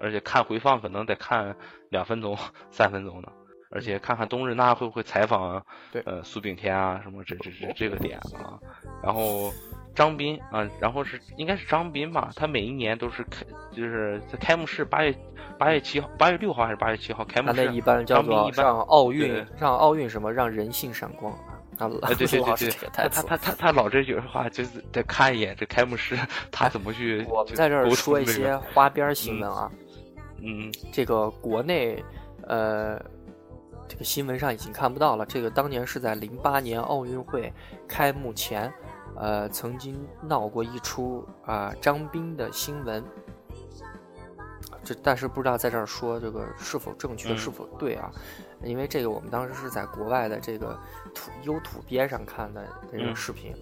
[0.00, 1.56] 而且看回放可能得看
[1.90, 2.36] 两分钟
[2.70, 3.32] 三分钟的，
[3.70, 5.64] 而且看看冬日娜会不会采访
[6.04, 8.58] 呃苏炳添啊什么这这这这个点啊，
[9.02, 9.52] 然后。
[9.96, 15.14] 张斌啊，然后是应该是张斌吧，他每一年都是开，就是在开幕式八月
[15.58, 17.64] 八月七号、八月六号还是八月七号开幕式。
[17.64, 21.32] 那一般叫做让奥运让奥运什么让人性闪光
[21.78, 21.86] 啊！
[22.02, 26.18] 啊，对对对对， 他他他他他老这句话就是得看一眼这开幕式
[26.50, 27.24] 他怎么去。
[27.30, 29.70] 我们在这儿说一些花边新闻啊，
[30.42, 32.02] 嗯，这个国内
[32.46, 32.98] 呃
[33.88, 35.24] 这个新闻上已经看不到了。
[35.26, 37.52] 这个当年是在零八年奥运会
[37.86, 38.72] 开幕前。
[39.18, 43.02] 呃，曾经闹过一出啊，张斌的新闻，
[44.84, 48.10] 这但是不知道在这儿说这个是否正确，是否对啊？
[48.62, 50.78] 因为这个我们当时是在国外的这个
[51.14, 53.54] 土优土边上看的这个视频，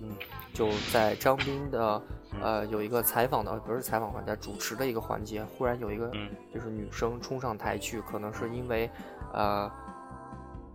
[0.52, 2.02] 就在张斌的
[2.40, 6.10] 呃有一个采访的不是采访环节，主持的一个环节，忽然有一个
[6.52, 8.90] 就是女生冲上台去，可能是因为
[9.32, 9.70] 呃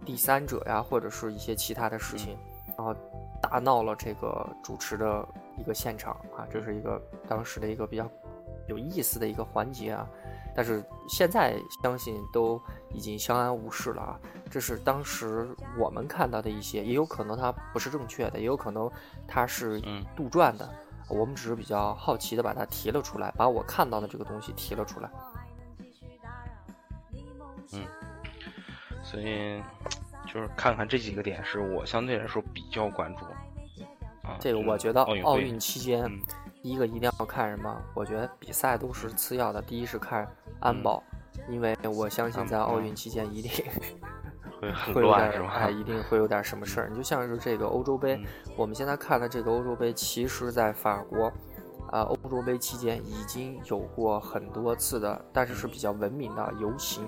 [0.05, 2.37] 第三者呀，或者是一些其他的事情，
[2.77, 2.95] 然后。
[3.41, 5.25] 大闹了这个主持的
[5.57, 8.05] 一个现场啊，这是一个当时的一个比较
[8.67, 10.05] 有意思的一个环节啊。
[10.59, 12.61] 但是现在相信都
[12.93, 14.19] 已经相安无事了啊。
[14.51, 18.91] 这是当时我们看到的一些，也有可能它不是正确的，也有可能
[19.25, 19.79] 它是
[20.17, 20.69] 杜撰的。
[21.07, 25.09] 我们只是比较好奇的把它提了出来，把我看到的这个东西提了出来。
[27.71, 27.87] 嗯，
[29.01, 29.63] 所以。
[30.27, 33.25] 就是看看这几个点是我相对来说比较关注，
[34.21, 36.07] 啊，这个我觉得奥运期间，
[36.61, 37.81] 第一个一定要看什么？
[37.93, 40.27] 我觉得比赛都是次要的，第一是看
[40.59, 41.01] 安保，
[41.49, 43.51] 因为我相信在奥运期间一定
[44.59, 45.49] 会 很乱，是吧？
[45.55, 46.89] 哎，一定会有点什么事儿。
[46.89, 48.19] 你就像是这个欧洲杯，
[48.57, 51.31] 我们现在看的这个欧洲杯，其实在法国。
[51.91, 57.07] 啊，欧洲杯期间已经有过很多次的，但是是比较文明的游行，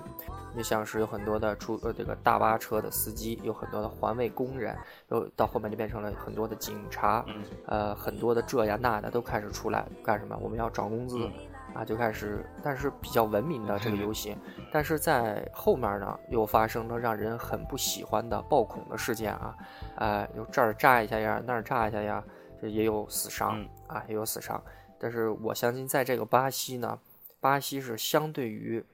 [0.56, 4.76] 就像是有很多的出呃这个大巴车的司机，有很多的环卫工人，
[5.08, 7.24] 又到后面就变成了很多的警察，
[7.66, 10.36] 呃，很多的这呀那的都开始出来干什么？
[10.40, 11.30] 我们要涨工资
[11.74, 14.36] 啊，就开始，但是比较文明的这个游行，
[14.72, 19.56] 但是在后面呢，又发生了让人很不喜欢的暴恐的事件啊，
[19.96, 22.22] 呃，有这儿炸一下呀，那儿炸一下呀。
[22.70, 24.62] 也有死伤啊，也有死伤，
[24.98, 26.98] 但是我相信，在这个巴西呢，
[27.40, 28.84] 巴西是相对于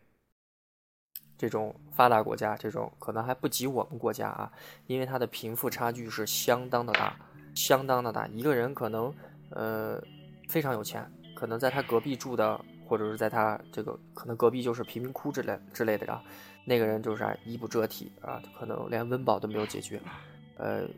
[1.36, 4.50] 这种发达国家，这种可能还不及我们国家啊，
[4.86, 7.14] 因为它的贫富差距是相当的大，
[7.54, 8.26] 相当的大。
[8.28, 9.14] 一个人可能
[9.50, 10.02] 呃
[10.48, 16.22] 非常有钱，可能在他隔壁住的，或者是在他这个可能隔壁就是贫民窟之类之类的啊，
[16.64, 20.00] 那个人就是衣不遮体啊，可能连温饱都没有解决，
[20.56, 20.88] 呃。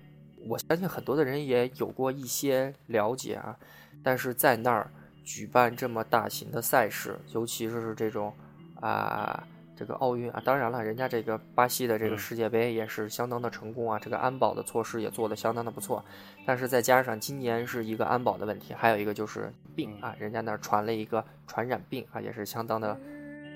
[0.48, 3.56] 我相信很多的人也有过一些了解啊，
[4.02, 4.90] 但是在那儿
[5.24, 8.32] 举办这么大型的赛事，尤其是这种
[8.80, 16.04] 啊这个奥运啊，当然了，人家这个巴西的这个世界杯也是相当的成功啊，这个安保的措施也做得相当的不错，
[16.46, 22.98] 但是再加上今年是一个安保的问题，还有一个就是病啊，人家那儿传了一个传染病啊，也是相当的。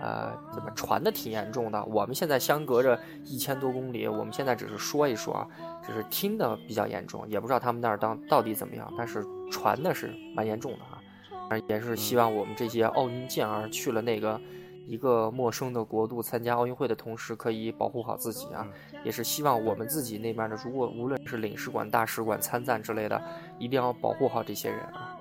[0.00, 1.82] 呃，怎么传的挺严重的？
[1.84, 5.48] 我们现在相隔着一千多公里，我们现在只是说一说，
[5.86, 8.92] 只是听的比较严重，也不知道他们那儿当到底怎么样。
[8.96, 14.40] 但是传的是蛮严重的啊，也是希望我们这些奥运健儿去了那个
[14.86, 18.66] 一个陌生的国度参加奥运会的同时，可以保护好自己啊。
[19.04, 23.22] 也是希望我们自己那边的，如果无论是领事馆、大使馆参赞之类的，
[23.58, 25.16] 一定要保护好这些人啊。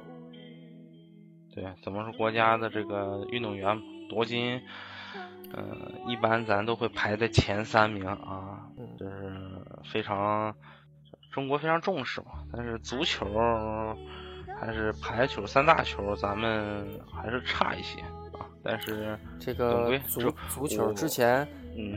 [1.53, 3.77] 对，怎么说国家的这个运动员？
[4.09, 4.61] 夺金，
[5.55, 9.52] 嗯，一般咱都会排在前三名啊，就是
[9.91, 10.53] 非常
[11.31, 12.43] 中国非常重视嘛。
[12.51, 13.25] 但是足球
[14.59, 18.45] 还是排球三大球，咱们还是差一些啊。
[18.63, 21.47] 但是这个足足球之前，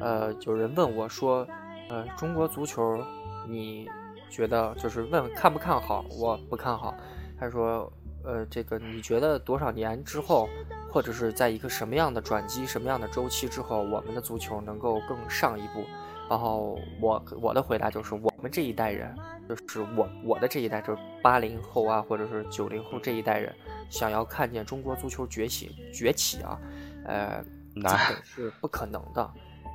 [0.00, 1.46] 呃，有人问我说，
[1.88, 3.04] 呃，中国足球
[3.48, 3.88] 你
[4.30, 6.04] 觉得就是问看不看好？
[6.18, 6.94] 我不看好。
[7.38, 7.92] 他说，
[8.24, 10.48] 呃，这个你觉得多少年之后？
[10.88, 15.84] 或者是在一个什么样的转机、什么样的周期之后，我们的足球能够更上一步？
[16.28, 19.14] 然后我我的回答就是，我们这一代人，
[19.48, 23.54] 就是我我的这一代，就是八零后啊，或者是九零后这一代人，
[23.90, 26.58] 想要看见中国足球崛起崛起啊，
[27.04, 27.42] 呃，
[27.74, 29.30] 基本是不可能的，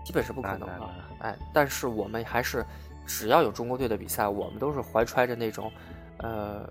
[0.05, 0.89] 基本是不可能的。
[1.19, 2.65] 哎，但是我们还是，
[3.05, 5.71] 只要有中国队的比赛，我们都是怀揣着那种，
[6.17, 6.67] 呃，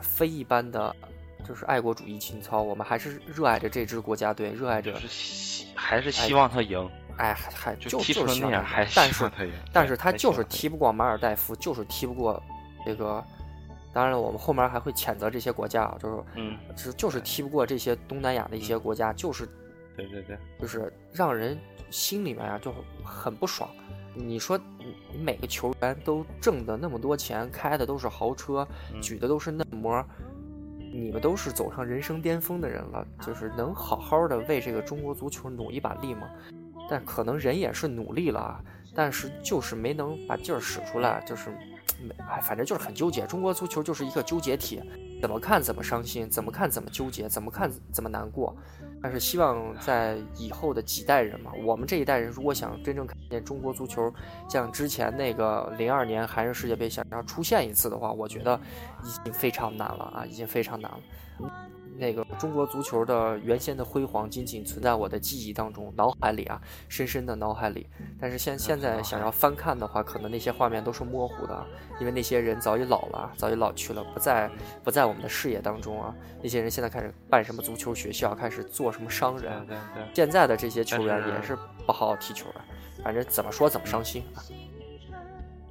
[0.00, 0.94] 非一般的。
[1.42, 4.92] 就是爱国主义情操，我们还是热爱着这支国家队，热爱着，
[5.74, 6.88] 还是希望他赢。
[7.20, 9.30] 哎，还还就就是那样，还但是
[9.72, 12.42] 但是他就是踢不过马尔代夫，就是踢不过
[12.84, 13.22] 这个。
[13.92, 19.44] 当然了，我们后面还会谴责这些国家啊，就是嗯，是就是踢不过这些东南亚的一些国家，就是
[19.96, 21.58] 对对对，就是让人
[21.90, 22.72] 心里面啊就
[23.04, 23.68] 很不爽。
[24.14, 28.64] 你说你每个球员都挣的那么多钱，开的都是豪车，
[29.02, 30.04] 举的都是嫩模。
[30.92, 36.28] 你们都是走上人生巅峰的人了，就是能好好的为这个中国足球努一把力吗？
[36.90, 38.60] 但可能人也是努力了啊，
[38.92, 41.56] 但是就是没能把劲儿使出来，就是，
[42.28, 43.24] 哎，反正就是很纠结。
[43.28, 44.82] 中国足球就是一个纠结体，
[45.22, 48.56] 怎么看怎么伤心，怎么看怎么纠结，怎么看怎么难过。
[49.02, 54.12] 但是希望在以后的几代人嘛，我们这一代人如果想真正看见中国足球
[54.48, 58.60] 像之前那个零二年韩日世界杯想要出现一次的话，我觉得
[59.04, 61.00] 已经非常难了啊，已经非常难了。
[61.96, 67.86] 那个中国足球的原先的辉煌，仅仅存在我的记忆当中、脑海里啊，深深的脑海里。
[68.18, 71.66] 但是现现在想要翻看的话，可能那些画面都是模糊的，
[72.00, 74.50] 因为那些人早已老了，早已老去了，不在
[74.82, 76.14] 不在我们的视野当中啊。
[76.42, 79.52] 那些人现在开始办什么足球学校，开始做什么商人。
[80.14, 82.60] 现在的这些球员也是不好好踢球的，
[83.02, 84.24] 反正怎么说怎么伤心。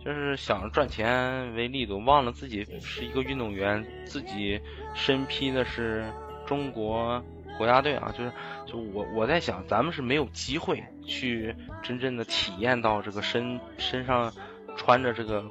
[0.03, 4.59] 就是想赚钱为力度，忘了自己是一个运动员，自己
[4.95, 6.05] 身披的是
[6.45, 7.21] 中国
[7.57, 8.09] 国家队啊！
[8.17, 8.31] 就是
[8.65, 14.31] 就我我在想，咱们是没有机会去真正的体验到这个身身上
[14.77, 15.43] 穿着这个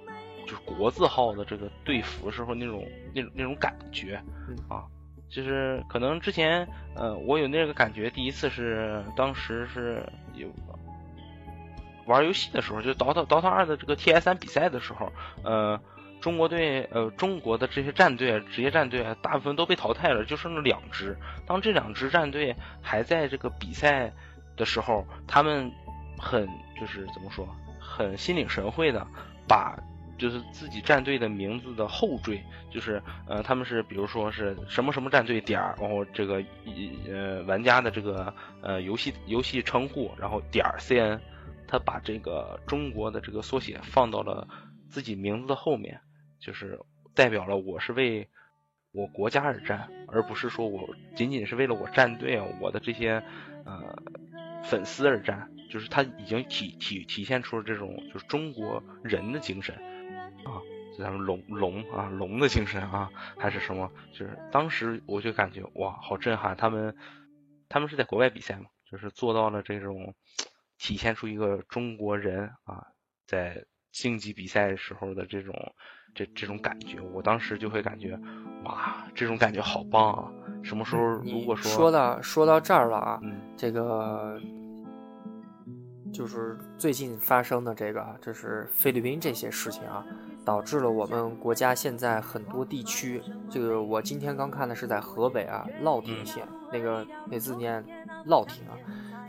[0.46, 2.82] 就是国字号的这个队服时候那种
[3.14, 4.14] 那种那种感觉
[4.66, 4.84] 啊！
[5.28, 10.02] 就是可能之前呃我有那个感觉，第一次是当时是
[10.34, 10.48] 有。
[12.08, 15.12] 玩游戏的时候，就 DOTA DOTA 二的这个 T S 三比赛的时候，
[15.44, 15.78] 呃，
[16.20, 21.16] 中国队呃中国的这些战队职业战队大部分都被淘汰了，就剩了两支。
[21.46, 24.10] 当这两支战队还在这个比赛
[24.56, 25.70] 的时候，他们
[26.18, 26.48] 很
[26.80, 27.46] 就是怎么说，
[27.78, 29.06] 很心领神会的
[29.46, 29.78] 把
[30.16, 36.42] 就是自己战队的名字的后缀，就是呃他们是比如说是什么什么战队点儿，然后这个
[37.06, 41.20] 呃玩家的这个呃游戏游戏称呼，然后点 CN。
[41.68, 44.48] 他把这个中国的这个缩写放到了
[44.88, 46.00] 自己名字的后面，
[46.40, 46.80] 就是
[47.14, 48.28] 代表了我是为
[48.90, 53.22] 我国家而战，而不是说我仅仅是为了我战队啊，我的这些
[53.64, 54.02] 呃
[54.64, 55.48] 粉丝而战。
[55.70, 59.74] 就是他已经体体体现出了这种就是中国人的精神
[60.42, 60.64] 啊，
[60.96, 63.92] 就咱们龙龙啊龙的精神啊，还是什么？
[64.12, 66.56] 就是当时我就感觉哇，好震撼！
[66.56, 66.96] 他们
[67.68, 70.14] 他们是在国外比赛嘛，就是做到了这种。
[70.78, 72.86] 体现出一个中国人啊，
[73.26, 75.54] 在竞技比赛时候的这种
[76.14, 78.18] 这这种感觉，我当时就会感觉，
[78.64, 80.32] 哇，这种感觉好棒啊！
[80.62, 83.20] 什么时候如果说说到说到这儿了啊，
[83.56, 84.40] 这个
[86.12, 90.04] 就是最近发生的这个，就是菲律宾这些事情啊，
[90.44, 97.84] 导致了我们国家现在很多地区，这个我今天刚看的是在河北啊，乐亭县那个那字念
[98.26, 98.76] 乐亭啊。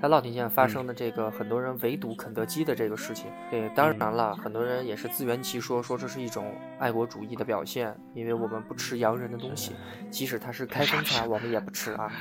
[0.01, 9.75] 在乐亭县发生的这个很多人围堵肯德基的这个事情，对，当然了，很多人也是自圆其说，说这是一种爱国主义的表现，因为我们不吃洋人的东西，
[10.09, 12.11] 即使它是开封菜，我们也不吃啊。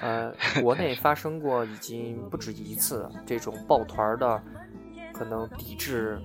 [0.00, 4.42] 呃， 国内发生过已经不止一次这种抱团的，
[5.12, 6.20] 可能抵制。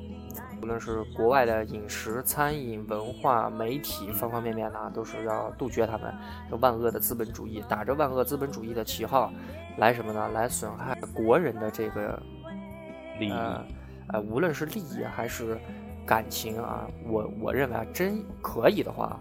[0.61, 6.13] 无论是国外的饮食、餐饮、文化、媒体方方面面呢，都是要杜绝他们
[6.49, 9.33] 这万恶的资本主义，打着万恶资本主义的旗号，
[9.77, 10.29] 来什么呢？
[10.33, 12.21] 来损害国人的这个
[13.19, 13.33] 利益，
[14.07, 15.57] 呃，无论是利益还是
[16.05, 19.19] 感情啊，我我认为啊，真可以的话，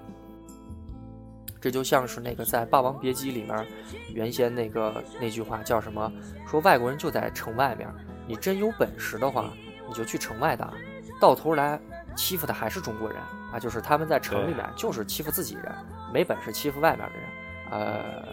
[1.60, 3.66] 这就像是那个在《霸王别姬》里面
[4.12, 6.12] 原先那个那句话叫什么？
[6.46, 7.88] 说外国人就在城外面，
[8.26, 9.52] 你真有本事的话，
[9.86, 10.72] 你就去城外打。
[11.20, 11.78] 到头来，
[12.16, 13.18] 欺负的还是中国人
[13.52, 15.72] 啊，就是他们在城里面就是欺负自己人，
[16.12, 17.28] 没本事欺负外面的人，
[17.70, 18.24] 呃，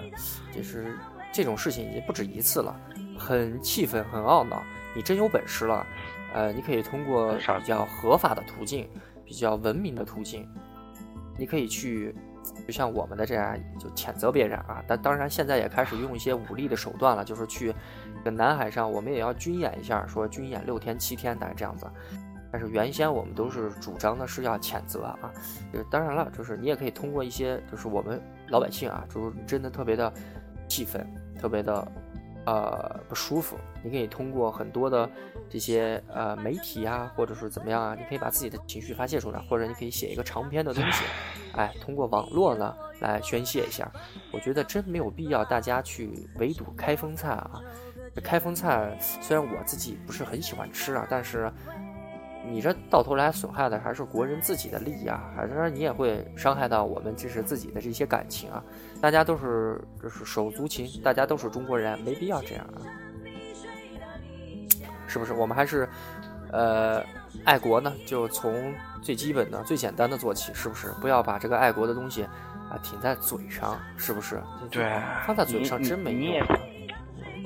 [0.54, 0.98] 这是
[1.38, 2.76] 这种事情已经不止一次了，
[3.16, 4.64] 很气愤，很懊恼。
[4.96, 5.86] 你真有本事了，
[6.34, 8.90] 呃，你可以通过比较合法的途径，
[9.24, 10.50] 比较文明的途径，
[11.38, 12.16] 你可以去，
[12.66, 14.84] 就像我们的这样，就谴责别人啊。
[14.88, 17.72] 但当然，现在也开始用一些武力的手段了，就是去
[18.24, 21.86] 南海上，我们也要军演一下，说军演六天七天，大概这样子。
[22.52, 25.32] 但是原先我们都是主张的是要谴责啊，
[25.72, 28.20] 就当然了，就是你也可以通过一些，就是我们
[28.50, 30.12] 老百姓啊，就是真的特别的
[30.68, 31.06] 气愤，
[31.38, 31.92] 特别的
[32.46, 35.10] 呃不舒服，你可以通过很多的
[35.50, 41.04] 这些呃媒体啊，或者是怎么样啊，你可以把自己的情绪发泄出来，或者你可以写一个长篇的东西，
[41.56, 43.92] 哎，通过网络呢来宣泄一下。
[44.32, 47.62] 我觉得真没有必要大家去围堵开封菜啊，
[48.16, 51.52] 这开封菜虽然我自己不是很喜欢吃啊，但是。
[52.50, 58.64] 你这到头来损害的还是国人自己的利益啊，还是你也会伤害到我们这是自己的这些感情啊？
[59.02, 62.82] 大家都是就是手足情，大家都是中国人，没必要这样啊，
[65.08, 65.34] 是不是？
[65.34, 65.88] 我们还是，
[66.52, 67.04] 呃，
[67.44, 70.88] 爱国呢，就从最基本的、最简单的做起，是不是？
[71.02, 74.42] 不要把这个爱国的东西啊停在嘴上，是不是？
[74.72, 76.40] 对，放在嘴上真没用。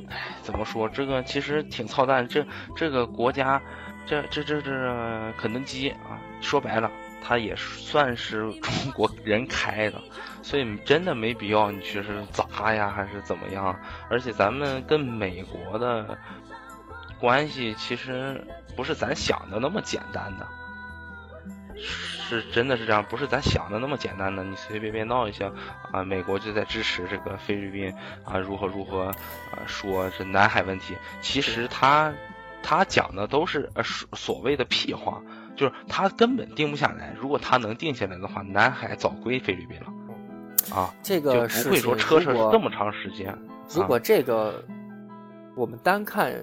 [0.07, 0.87] 哎，怎么说？
[0.87, 2.27] 这个其实挺操蛋。
[2.27, 2.45] 这
[2.75, 3.61] 这个国家。
[4.05, 6.91] 这这这这肯德基啊，说白了，
[7.23, 10.01] 它也算是中国人开的，
[10.41, 13.79] 所以真的没必要你去是砸呀，还是怎么样？
[14.09, 16.17] 而且咱们跟美国的
[17.19, 18.43] 关系其实
[18.75, 20.47] 不是咱想的那么简单的，
[21.77, 24.43] 是真的是这样，不是咱想的那么简单的。
[24.43, 25.49] 你随随便便闹一下
[25.91, 27.95] 啊，美国就在支持这个菲律宾
[28.25, 29.13] 啊，如何如何啊，
[29.67, 32.11] 说是南海问题，其实他。
[32.63, 35.21] 他讲的都是呃所所谓的屁话，
[35.55, 37.13] 就是他根本定不下来。
[37.19, 39.93] 如果他能定下来的话，南海早归菲律宾了。
[40.75, 43.37] 啊，这个不会说车车这么长时间。
[43.73, 44.63] 如果这个
[45.55, 46.33] 我们单看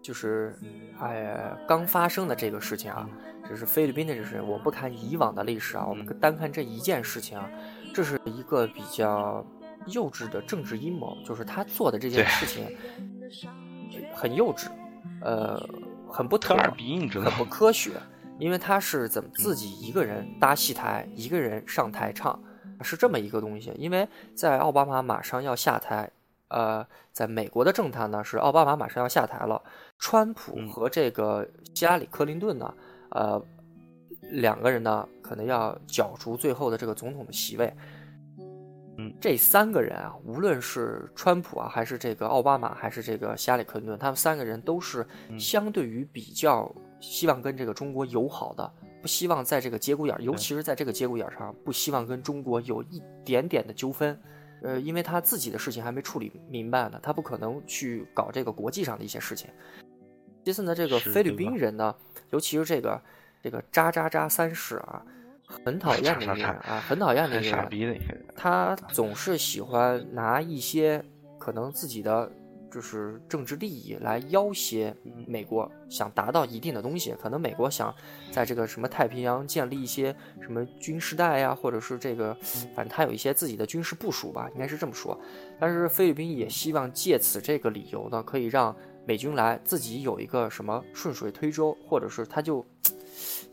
[0.00, 0.56] 就是
[1.00, 3.08] 哎刚发生的这个事情啊，
[3.48, 7.50] 就是菲律宾的这事，我不看以往的历史啊，我们单看这一件事情啊，
[7.92, 9.44] 这是一个比较
[9.86, 12.64] 幼稚的政治阴谋，就是他做的这件事情
[14.14, 14.68] 很幼稚。
[15.20, 15.60] 呃，
[16.08, 17.92] 很不特耳鼻，你知道很不科学，
[18.38, 22.38] 因为他是怎么自己一个人搭戏台，一个人上台唱，
[22.82, 23.72] 是这么一个东西。
[23.76, 26.10] 因为在奥巴马马上要下台，
[26.48, 29.62] 呃，在美国的政坛呢，是奥巴马马上要下台了，
[29.98, 32.74] 川普和这个希拉里·克林顿呢，
[33.10, 33.42] 呃，
[34.32, 37.72] 两个人呢，可能要角逐最后的这个总统的席位。
[39.24, 45.06] 嗯，这三个人啊，无论是川普啊，还是这个奥巴马，还是这个希拉里·克林顿，他们三个人都是
[45.38, 46.70] 相对于比较
[47.00, 48.70] 希望跟这个中国友好的，
[49.00, 54.20] 不希望在这个节骨眼，尤其是在这个节骨眼上，不希望跟中国有一点点的纠纷。
[54.62, 59.48] 呃，因为他自己的事情还没处理明白呢，他不可能去搞这个国际上的一些事情。
[60.44, 61.94] 其次呢，这个菲律宾人呢，
[62.28, 63.00] 尤其是这个
[63.42, 65.02] 这个渣渣渣三世啊。
[65.46, 68.24] 很讨厌的一个人啊，很讨厌的一个人。
[68.34, 71.04] 他总是喜欢拿一些
[71.38, 72.30] 可能自己的
[72.70, 74.92] 就是政治利益来要挟
[75.26, 77.14] 美国，想达到一定的东西。
[77.20, 77.94] 可能美国想
[78.32, 82.34] 在这个什么太平洋建立一些什么军事带呀，或者是这个，
[82.74, 85.16] 反正他有一些自己的军事部署吧，应该是这么说。
[85.60, 88.74] 但是菲律宾也希望借此这个理由呢，可以让
[89.06, 92.66] 美军来，自己有一个什么顺水推舟，或者是他就。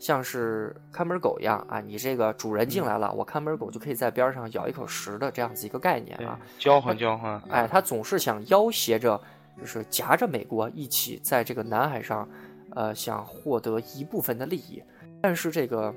[0.00, 7.40] 像是看门狗一样啊，你这个主人进来了，我看门狗就可以在边上咬一口食的这样子一个概念啊，交换交换。
[7.48, 9.20] 哎，他总是想要挟着，
[9.60, 12.28] 就是夹着美国一起在这个南海上，
[12.74, 14.82] 呃，想获得一部分的利益。
[15.20, 15.94] 但是这个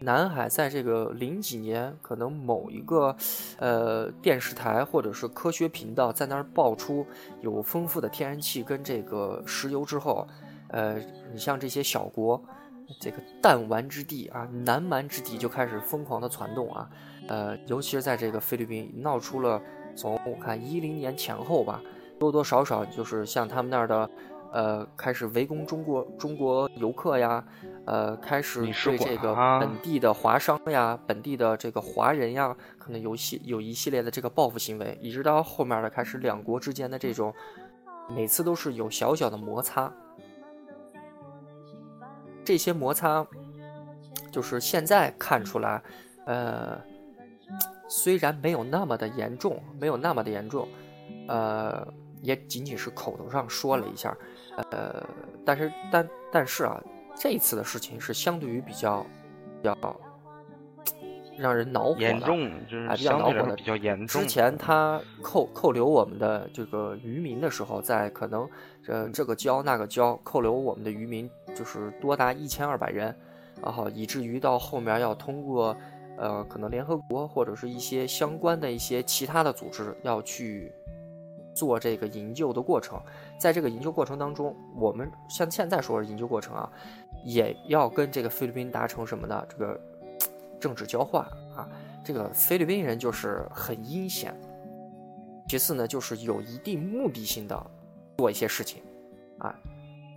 [0.00, 3.16] 南海在这个零几年，可能某一个
[3.58, 7.04] 呃电视台或者是科学频道在那儿爆出
[7.40, 10.24] 有丰富的天然气跟这个石油之后。
[10.68, 10.98] 呃，
[11.32, 12.42] 你像这些小国，
[13.00, 16.90] 这个弹丸之地啊，南蛮之地就开始疯狂的攒动啊，
[17.28, 19.60] 呃，尤其是在这个菲律宾闹出了，
[19.94, 21.82] 从我看一零年前后吧，
[22.18, 24.10] 多多少少就是像他们那儿的，
[24.52, 27.44] 呃，开始围攻中国中国游客呀，
[27.86, 37.32] 呃，开始对这个本地的华商呀、本地的这个华人呀，可能有系有一系列的这个报复行为，一直到后面的开始两国之间的这种，
[38.08, 39.92] 每次都是有小小的摩擦。
[42.48, 43.26] 这些摩擦，
[44.32, 45.82] 就是现在看出来，
[46.24, 46.80] 呃，
[47.90, 50.66] 虽然没有那么的严重，没有那么的严重，
[51.28, 51.86] 呃，
[52.22, 54.16] 也仅仅是口头上说了一下，
[54.70, 55.06] 呃，
[55.44, 56.82] 但是但但是啊，
[57.14, 59.04] 这一次的事情是相对于比较
[59.60, 60.00] 比较
[61.38, 64.22] 让人恼火的，严重就是比较恼火的，比较严重。
[64.22, 68.48] 之前他扣扣留我们的这个渔民的时候，在可能
[68.86, 73.14] 呃这个礁那个礁扣留我们的渔民就是多达一千二百人，
[73.62, 75.76] 然后以至于到后面要通过
[76.16, 80.72] 呃可能联合国或者是一些相关的一些其他的组织要去。
[81.54, 83.02] 做这个营救的过程，
[83.36, 86.70] 在这个营救过程当中，我们像现在说的营救过程啊，
[87.24, 89.44] 也要跟这个菲律宾达成什么呢？
[89.48, 89.80] 这个
[90.60, 91.24] 政治交换
[91.56, 91.68] 啊，
[92.04, 94.32] 这个菲律宾人就是很阴险，
[95.48, 97.70] 其次呢，就是有一定目的性的
[98.18, 98.80] 做一些事情
[99.38, 99.52] 啊。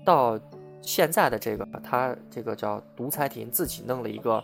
[0.05, 0.39] 到
[0.81, 4.43] 现在的这个他这个叫独裁庭自己弄了一个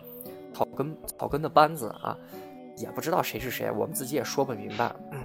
[0.53, 2.17] 草根草根的班子啊，
[2.77, 4.95] 也不知道谁是谁，我们自己也说不明白。
[5.11, 5.19] 嗯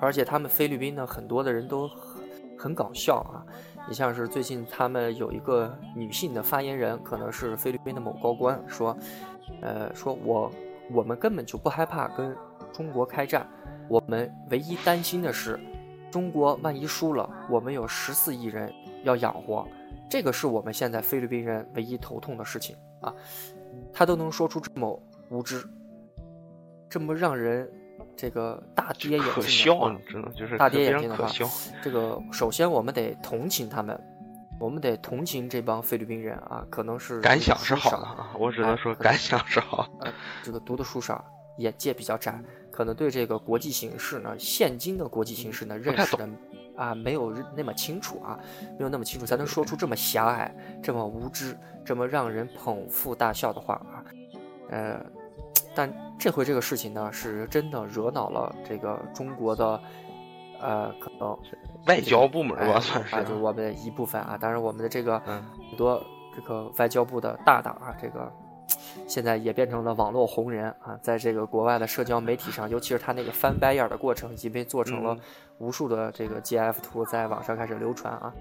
[0.00, 2.22] 而且他们菲律宾呢，很多的人都很
[2.58, 3.46] 很搞笑啊。
[3.88, 8.94] 你像是最近他们有一个女性的发言人，可能是菲律宾的某高官，说，
[9.62, 10.50] 呃，说我
[10.92, 12.36] 我们根本就不害怕跟
[12.72, 13.48] 中国开战，
[13.88, 15.58] 我们唯一担心的是，
[16.10, 18.70] 中国万一输了，我们有十四亿人
[19.04, 19.66] 要养活，
[20.08, 23.14] 这个是我们现在菲律宾人唯一头痛的事情啊。
[23.92, 25.64] 他都能说出这么无知，
[26.88, 27.70] 这么让人。
[28.16, 31.28] 这个大跌眼镜的话，就是大跌眼镜的话，
[31.82, 34.00] 这个首先我们得同情他们，
[34.60, 39.88] 我们得同情这帮菲律宾人啊，可能是感想是好的啊，我只能说感想是好。
[40.00, 40.12] 呃，
[40.44, 41.24] 这个读的书少，
[41.58, 42.40] 眼界比较窄，
[42.70, 46.28] 可能对这个国际形势呢，现今的国际形势呢，认识的
[46.76, 48.38] 啊没有那么清楚啊，
[48.78, 54.04] 没有那么清楚，才能说出这么狭隘、这么无知、这么让人捧腹大笑的话啊，
[54.70, 55.00] 呃。
[55.76, 59.80] 但这回这个事情呢，是真的惹恼了这个中国的，
[60.60, 61.36] 呃，可能
[61.86, 64.38] 外交部门吧， 算是，就我们的一部分啊。
[64.40, 66.00] 当然，我们的这个很多
[66.32, 68.32] 这个外交部的大党啊，这个
[69.06, 75.16] 现在也变成了网络红人啊，在这个国外的社交媒体上，尤其是他那个翻白眼的过程，已经被做成了
[75.58, 78.32] 无数的这个 GF 图，在网上开始流传啊，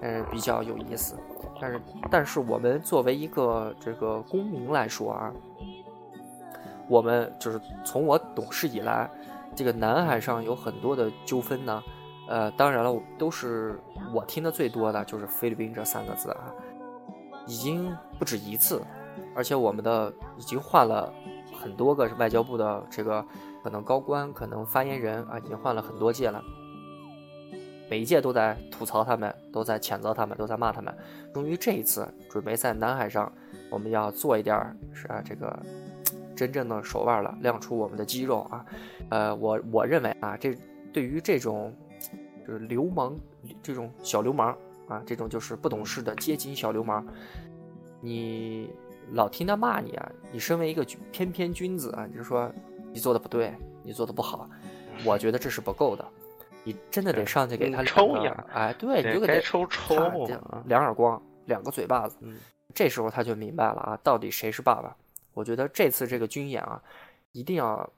[0.00, 1.16] 嗯，比较有意思。
[1.60, 1.80] 但是，
[2.10, 5.32] 但是我们作为一个这个公民来说啊。
[6.86, 9.08] 我们就是从我懂事以来，
[9.56, 11.82] 这个南海上有很多的纠纷呢，
[12.28, 13.80] 呃，当然了，都是
[14.12, 16.52] 我听的最多的就是菲律宾这三个字啊，
[17.46, 18.82] 已经不止一次，
[19.34, 21.12] 而且我们的已经换了
[21.52, 23.24] 很多个外交部的这个
[23.62, 26.42] 可能高官，可能发言人啊，已经换了很多届了，
[27.90, 30.94] 每一届都在吐槽他们，都在谴责他们，都在骂他们，
[31.32, 33.32] 终于这一次准备在南海上，
[33.70, 35.58] 我们要做一点是啊这个。
[36.36, 38.66] 真正的手腕了，亮出我们的肌肉啊！
[39.08, 40.52] 呃，我我认为啊，这
[40.92, 41.72] 对于这种
[42.44, 43.16] 就是流氓，
[43.62, 44.48] 这种小流氓
[44.88, 47.06] 啊，这种就是不懂事的街景小流氓，
[48.00, 48.68] 你
[49.12, 52.50] 老听他骂你啊，你身为一个翩翩君子啊，你就说
[52.92, 54.48] 你做的不对，你做的不好，
[55.04, 56.04] 我觉得这是不够的，
[56.64, 59.94] 你真的得上去给他抽一下，哎，对，你就给他抽抽
[60.66, 62.16] 两耳光，两个嘴巴子，
[62.74, 64.96] 这时候他就明白了啊，到底谁是爸爸。
[65.32, 66.80] 我觉得这次这个军演啊，
[67.32, 67.88] 一定要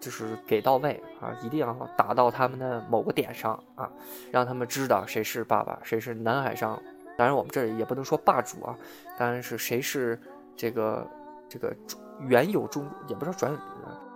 [0.00, 3.90] 就是给到位啊，一定要打到他们的某个点上啊，
[4.30, 6.80] 让他们知道谁是爸爸，谁是南海上。
[7.18, 8.78] 当然，我们这里也不能说霸主啊，
[9.18, 10.16] 当然是谁是
[10.56, 11.04] 这个
[11.48, 11.74] 这个
[12.20, 13.52] 原有中，也不知道转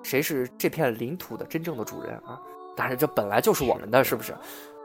[0.05, 2.41] 谁是这片领土的真正的主人啊。
[2.77, 4.33] 但是这本来就是我们的，是不是？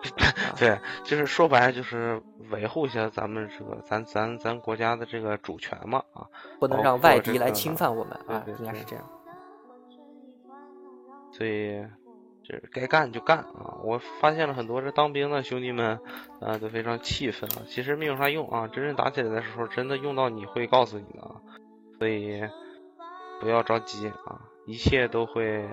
[0.58, 6.28] 对，就是说白了，就是维护一下咱们这个咱咱咱国家的这个主权嘛啊，
[6.60, 9.06] 不能让外敌来侵犯我们啊，应该是这样。
[11.32, 11.86] 所以，
[12.48, 13.84] 就是该干就干啊！
[13.84, 16.00] 我发现了很多这当兵的兄弟们
[16.40, 17.68] 啊，都非常气愤啊。
[17.68, 21.42] 其实没有啥用啊，真正打起来的时候，真的用到你会告诉你的啊。
[22.00, 22.42] 所以
[23.42, 25.68] 不要着急啊，一切都会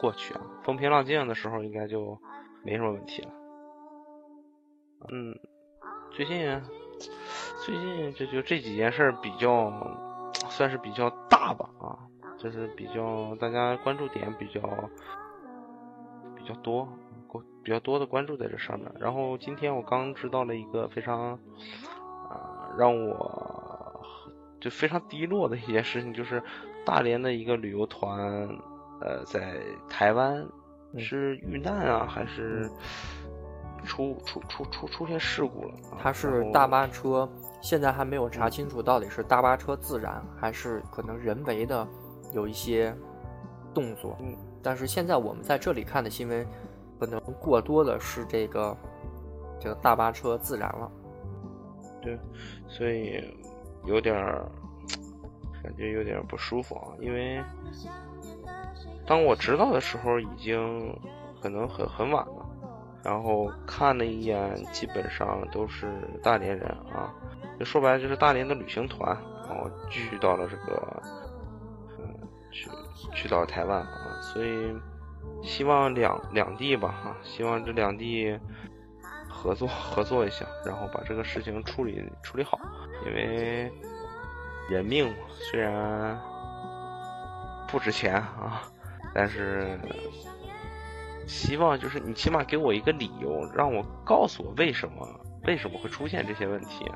[0.00, 0.40] 过去啊。
[0.64, 2.18] 风平浪静的时候，应该就
[2.64, 3.30] 没什么问题了。
[5.12, 5.38] 嗯，
[6.10, 6.60] 最近
[7.64, 9.72] 最近这就这几件事比较
[10.48, 11.98] 算是比较大吧啊，
[12.36, 14.60] 就是比较大家关注点比较
[16.46, 16.88] 比较多，
[17.64, 18.88] 比较多的关注在这上面。
[19.00, 21.32] 然后今天我刚知道了一个非常
[22.28, 24.00] 啊让我
[24.60, 26.40] 就非常低落的一件事情，就是
[26.84, 28.48] 大连的一个旅游团
[29.00, 30.46] 呃在台湾
[30.96, 32.70] 是遇难啊还是？
[33.84, 37.28] 出出出出出现事故了，他是大巴车，
[37.62, 41.86] 现在还没有查清楚到底是大巴车自燃还是可能人为的
[42.32, 42.92] 有一些
[43.72, 44.16] 动作。
[44.18, 44.36] 嗯，
[44.66, 46.44] 但是现在我们在这里看的新闻，
[46.98, 48.76] 可能过多的是这个
[49.60, 50.90] 这个大巴车自燃了。
[52.02, 52.18] 对，
[52.66, 53.22] 所以
[53.84, 54.16] 有点
[55.62, 57.40] 感觉有点不舒服啊，因为
[59.06, 60.92] 当我知道的时候，已经
[61.40, 62.44] 可能很很晚了。
[63.04, 65.86] 然后看了一眼，基本上都是
[66.24, 67.14] 大连人啊，
[67.56, 69.16] 就说白了就是大连的旅行团，
[69.48, 71.02] 然后去到了这个，
[73.14, 74.74] 去到台湾啊，所以
[75.42, 78.38] 希望两两地吧哈，希望这两地
[79.28, 82.58] 合作合作一下，然后把这个事情处理处理好，
[83.06, 83.72] 因为
[84.70, 85.14] 人命
[85.50, 86.18] 虽然
[87.68, 88.62] 不值钱啊，
[89.14, 89.78] 但是。
[91.28, 95.04] 希望就是你起码给我一个理由，让我告诉我为什么
[95.44, 96.88] 为什么会出现这些问题，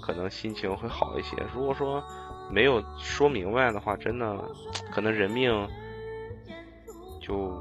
[0.00, 1.36] 可能心情会好一些。
[1.54, 2.02] 如果说
[2.52, 4.36] 没有说明白的话，真的
[4.92, 5.68] 可能人命
[7.20, 7.52] 就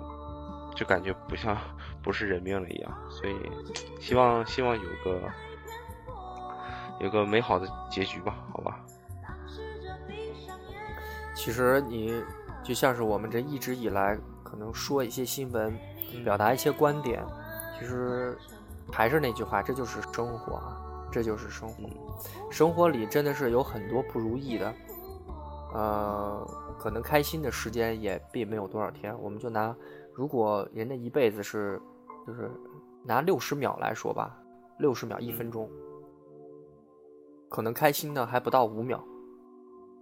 [0.76, 1.58] 就感觉不像
[2.04, 2.92] 不是人命了一样。
[3.10, 3.36] 所以
[4.00, 5.22] 希望希望有个
[7.00, 8.80] 有个美好的结局吧，好吧。
[11.34, 12.22] 其实你
[12.64, 14.18] 就像是我们这一直以来。
[14.44, 15.74] 可能说一些新闻，
[16.26, 17.26] 表达一些观点，
[17.80, 18.38] 其实
[18.92, 20.76] 还是那句话，这就是生活啊，
[21.10, 21.90] 这就是生活。
[22.50, 24.74] 生活里真的是有很多不如意的，
[25.74, 26.48] 呃，
[26.80, 29.18] 可能开心的时间也并没有多少天。
[29.22, 29.76] 我们就拿，
[30.14, 31.82] 如果人的一辈子是，
[32.26, 32.50] 就是
[33.04, 34.38] 拿六十秒来说吧，
[34.80, 35.70] 六十秒一分钟，
[37.50, 39.04] 可能开心的还不到五秒，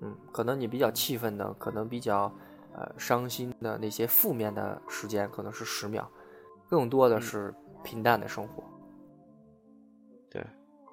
[0.01, 2.32] 嗯，可能你比较气愤的，可能比较。
[2.72, 6.07] 呃，伤心的那些负面的时间可能是十秒，
[6.70, 7.53] 更多的是
[7.84, 8.63] 平淡的生活。
[8.63, 8.78] 对，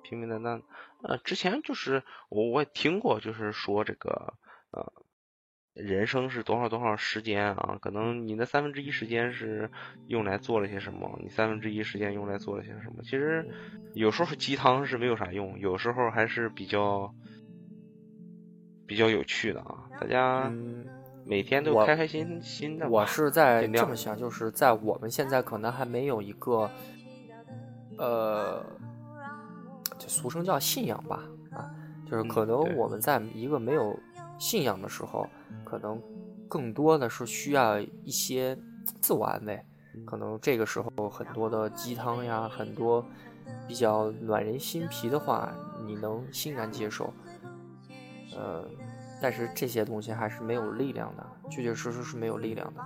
[0.08, 0.62] 平平淡淡。
[1.02, 4.34] 呃，之前就是我我也听过，就是说这个
[4.70, 4.92] 呃，
[5.74, 7.78] 人生是多少多少时间啊？
[7.80, 9.70] 可能你的三分之一时间是
[10.06, 13.02] 用来做了些什么，你三分之一时间用来做了些什么。
[13.02, 13.46] 其实
[13.94, 17.12] 有时候鸡汤是没有啥用，有时候还是比较
[18.86, 20.52] 比较有趣的啊，大家。
[21.28, 22.88] 每天都开开心心的。
[22.88, 26.70] 我是在这么想，就是在我们现在可能还没有一个，
[27.98, 28.64] 呃，
[30.06, 31.68] 就俗称叫信仰吧，啊，
[32.08, 33.98] 就是可能我们在一个没有
[34.38, 35.26] 信仰的时候，
[35.64, 36.00] 可能
[36.48, 38.56] 更多的是需要一些
[39.00, 39.60] 自我安慰，
[40.04, 43.04] 可能这个时候很多的鸡汤呀，很多
[43.66, 45.52] 比较暖人心脾的话，
[45.84, 47.12] 你能欣然接受，
[48.36, 48.64] 呃。
[49.18, 52.84] 但是这些东西还是没有力量的，确确实实是没有力量的。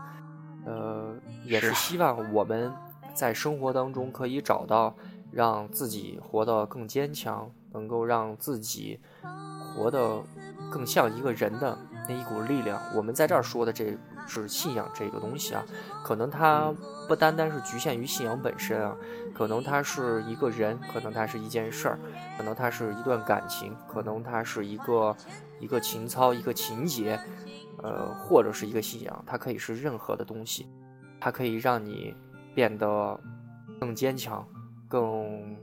[0.65, 1.13] 呃，
[1.45, 2.73] 也是希望我们
[3.13, 4.95] 在生活当中可以找到
[5.33, 8.99] 让自己活得更坚强，能够让自己
[9.75, 10.23] 活得
[10.71, 11.77] 更像一个人的
[12.09, 12.81] 那一股力量。
[12.95, 15.65] 我们在这儿说的这是信仰这个东西啊，
[16.05, 16.75] 可能它
[17.09, 18.97] 不单单是局限于信仰本身啊，
[19.35, 21.99] 可能它是一个人，可能它是一件事儿，
[22.37, 25.17] 可能它是一段感情，可能它是一个。
[25.61, 27.21] 一个情操，一个情节，
[27.83, 30.67] 呃，或者是一个信仰，它可以是任何的东西，
[31.21, 32.15] 它可以让你
[32.55, 33.21] 变得
[33.79, 34.43] 更坚强，
[34.91, 35.57] 更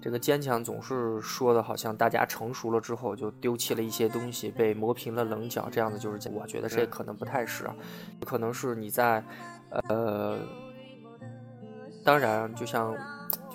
[0.00, 7.68] 这个坚强总是说的好像大家成熟了之后就丢弃了一些东西，被磨平了棱角，这样子就是我觉得这可能不太是，
[8.24, 9.22] 可能是你在
[9.88, 10.38] 呃，
[12.04, 12.96] 当然就像。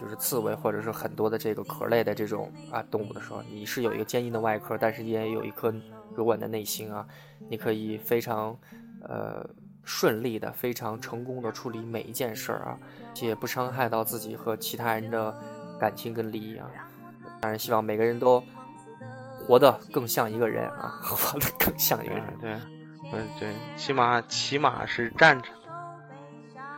[0.02, 5.72] 就是刺猬或者是很多的这个壳类的这种啊动物的时候，你是有一个坚硬的外壳，但是也有一颗
[6.16, 7.08] 柔软的内心啊，
[7.48, 8.58] 你可以非常
[9.04, 9.48] 呃
[9.84, 12.80] 顺利的、非常成功的处理每一件事儿啊，
[13.14, 15.36] 且不伤害到自己和其他人的
[15.80, 16.68] 感情跟利益啊。
[17.42, 18.44] 当然，希望每个人都
[19.48, 22.24] 活得更像一个人啊， 活得更像一个人。
[22.40, 22.54] 对，
[23.14, 25.50] 嗯对，起码起码是站着，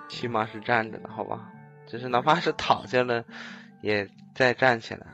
[0.08, 1.50] 起码是站着的，好吧？
[1.86, 3.24] 就是哪怕是躺下了，
[3.82, 5.06] 也再站起来，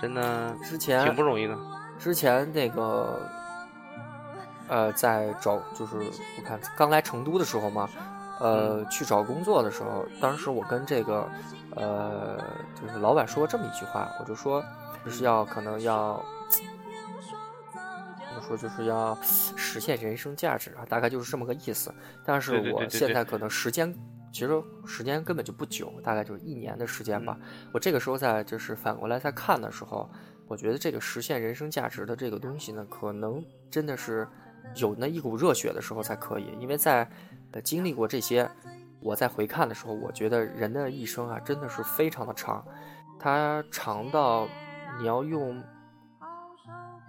[0.00, 1.56] 真的之前挺不容易的。
[1.98, 3.20] 之前那个，
[4.68, 7.88] 呃，在找就是我看刚来成都的时候嘛，
[8.44, 11.26] 呃，去找工作的时候，当时我跟这个，
[11.76, 12.38] 呃，
[12.74, 14.62] 就是老板说这么一句话，我就说
[15.02, 21.92] 就是要可能要，怎么说就是要实现人生价值啊，大概就是这么个意思。
[22.24, 23.94] 但是我现在可能时间。
[24.30, 24.50] 其实
[24.84, 27.38] 时间根本就不久，大概就是一年的时间吧。
[27.72, 30.10] 我这个时候在就是反过来再看的时候，
[30.48, 33.40] 我觉得这个实现人生价值的这个东西呢，可能
[33.70, 34.26] 真的是
[34.74, 36.48] 有那一股热血的时候才可以。
[36.58, 37.08] 因为在呃
[37.60, 38.50] 经历过这些，
[39.00, 42.64] 我在回看的时候，我觉得人的一生啊，真的是非常的长，
[43.18, 44.48] 它长到
[44.98, 45.62] 你要用，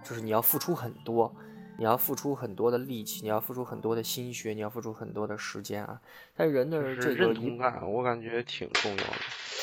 [0.02, 1.34] 就是你要付出很多。
[1.78, 6.00] 你要付出很多的力气，你要付出很多的心血，你要付出很多的时间啊！
[6.34, 9.12] 但人的这个认同感，我感觉挺重要的。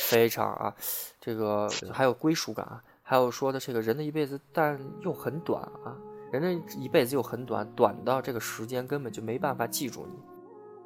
[0.09, 0.75] 非常啊，
[1.19, 5.97] 这个还有归属感，还有说的这个人的一辈子，但又很短啊，
[6.31, 10.32] 人的一辈子又很短，短到这个时间根本就没办法记住你。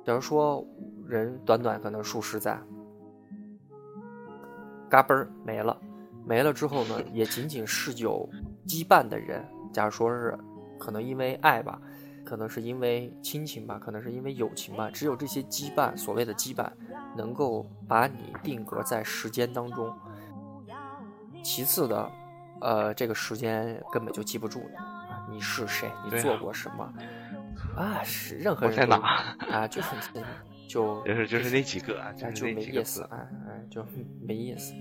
[0.08, 0.66] 假如说
[1.06, 2.58] 人短短可能数十载，
[4.90, 5.78] 嘎嘣儿没了，
[6.26, 8.26] 没了之后呢，也仅仅是有
[8.66, 10.40] 羁绊的人，假如说是
[10.80, 11.82] 可能因为爱吧。
[12.24, 16.70] 可能是因为亲情吧，可能是因为友情吧，只有这些羁绊，所谓的羁绊，
[17.16, 19.94] 能够把你定格在时间当中。
[21.44, 22.12] 其次的，
[22.62, 24.62] 呃，这个时间根本就记不住
[25.30, 26.94] 你是谁，你做过什么
[27.78, 28.02] 啊？
[28.04, 28.98] 是任何人在哪
[29.52, 29.68] 啊？
[29.68, 29.90] 就是
[30.68, 32.04] 就就是就是那几个，
[32.34, 33.86] 就没意思啊，哎，就
[34.22, 34.74] 没意思。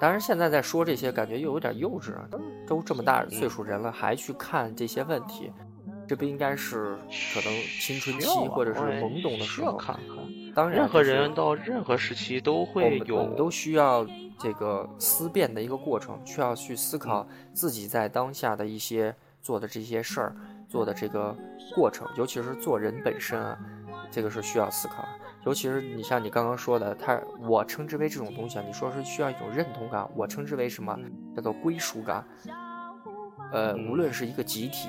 [0.00, 5.52] 当然，现在在说这些，感觉又有点幼稚啊，都都这么大岁数人了，还去看这些问题。
[6.08, 6.96] 这不应该是
[7.32, 10.52] 可能青春期或者是懵懂的时候看看。
[10.54, 14.06] 当然，任何人到任何时期都会有，我们都需要
[14.38, 20.36] 这个思辨的一个过程，需要去思考自己在当下的一些做的这些事儿，
[20.72, 21.36] 做的这个
[21.74, 23.58] 过程，尤其是做人本身啊，
[24.10, 25.06] 这个是需要思考。
[25.44, 30.98] 尤其是你像你刚刚说的，他我称之为这种东西啊，你说是需要一种认同感，我称之为什么
[31.36, 32.26] 叫做归属感？
[33.52, 34.88] 呃，无论是一个集体。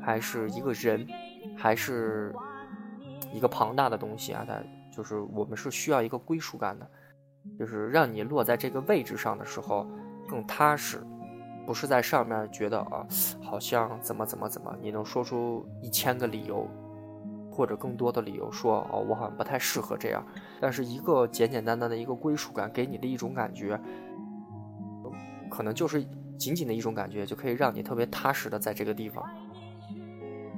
[0.00, 1.06] 还是一个人，
[1.56, 2.34] 还是
[3.32, 4.44] 一个庞大的东西啊！
[4.46, 4.54] 它
[4.94, 6.86] 就是我们是需要一个归属感的，
[7.58, 9.86] 就是让你落在这个位置上的时候
[10.28, 11.02] 更踏实，
[11.66, 13.06] 不是在上面觉得啊，
[13.42, 16.68] 好像怎么怎么怎么，你能说出一千个理由，
[17.50, 20.24] 或者更多的理由说哦，我好像不太适合这样。
[20.60, 23.80] 但是一个简简单单的一个归属感给你的一种感觉，
[25.50, 26.04] 可能就是
[26.36, 29.24] 仅仅的一种感觉，就可以让你特别踏实的在这个地方。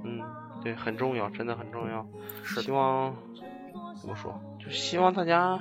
[0.05, 0.21] 嗯
[0.63, 2.05] 对，很重要，真的很重要。
[2.43, 3.15] 是希望
[3.95, 4.35] 怎么说？
[4.59, 5.61] 就希望大家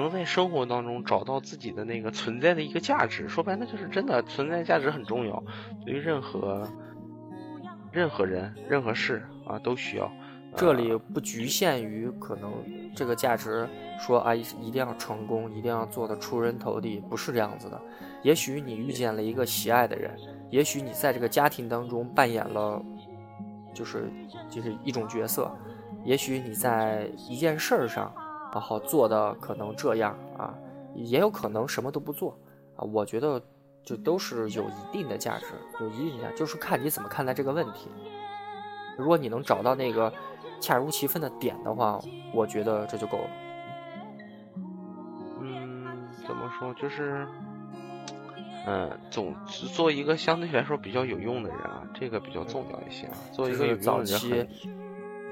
[0.00, 3.28] 能在生活当中找到自己的那个存在的一个价值。
[3.28, 5.42] 说白了，就是真的存在价值很重要。
[5.84, 6.66] 对于任何
[7.92, 10.10] 任何人、任何事啊，都需要。
[10.56, 12.50] 这里不局限于可能
[12.94, 13.68] 这个价值，
[13.98, 17.80] 说啊一定要成功，一定要做的出人头地，不是这样子的。
[18.22, 20.16] 也许你遇见了一个喜爱的人，
[20.50, 22.82] 也许你在这个家庭当中扮演了。
[23.74, 24.10] 就是
[24.48, 25.54] 就是一种角色，
[26.02, 28.10] 也许你在一件事儿上，
[28.56, 30.54] 啊好做的可能这样啊，
[30.94, 32.38] 也有可能什么都不做
[32.74, 32.80] 啊。
[32.84, 33.40] 我觉得
[33.82, 35.46] 就都是有一定的价值，
[35.78, 37.90] 有一定的，就是看你怎么看待这个问题。
[38.96, 40.10] 如果你能找到那个
[40.58, 42.00] 恰如其分的点的话，
[42.32, 43.30] 我觉得这就够了。
[45.42, 47.28] 嗯，怎么说就是。
[48.68, 53.08] 嗯，总做一个相对来说比较有用的人啊，这个比较重要一些。
[53.32, 54.48] 做一个有用的人。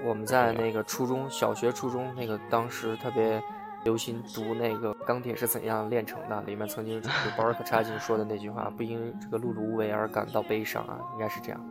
[0.04, 3.42] 我们在那个初中小学、初中那个当时特别
[3.84, 11.70] 流行读那个《钢铁是怎样炼成的》，里面曾经就保尔柯察金说的那句话：“不因这个碌碌无为而感到悲伤啊。”应该是这样。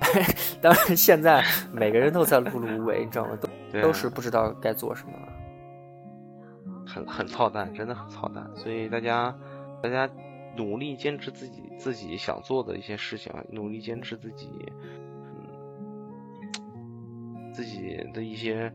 [0.60, 3.38] 当然，现在每个人都在碌碌无为，你知道吗？
[3.40, 3.48] 都
[3.80, 5.12] 都是不知道该做什么。
[6.86, 8.44] 很很操蛋，真的很操蛋。
[8.54, 9.34] 所以大家，
[9.82, 10.10] 大家。
[10.56, 14.48] 努力坚持自己自己想做的一些事情，努力坚持自己，
[14.84, 15.03] 嗯，
[17.54, 18.70] 自己的一些，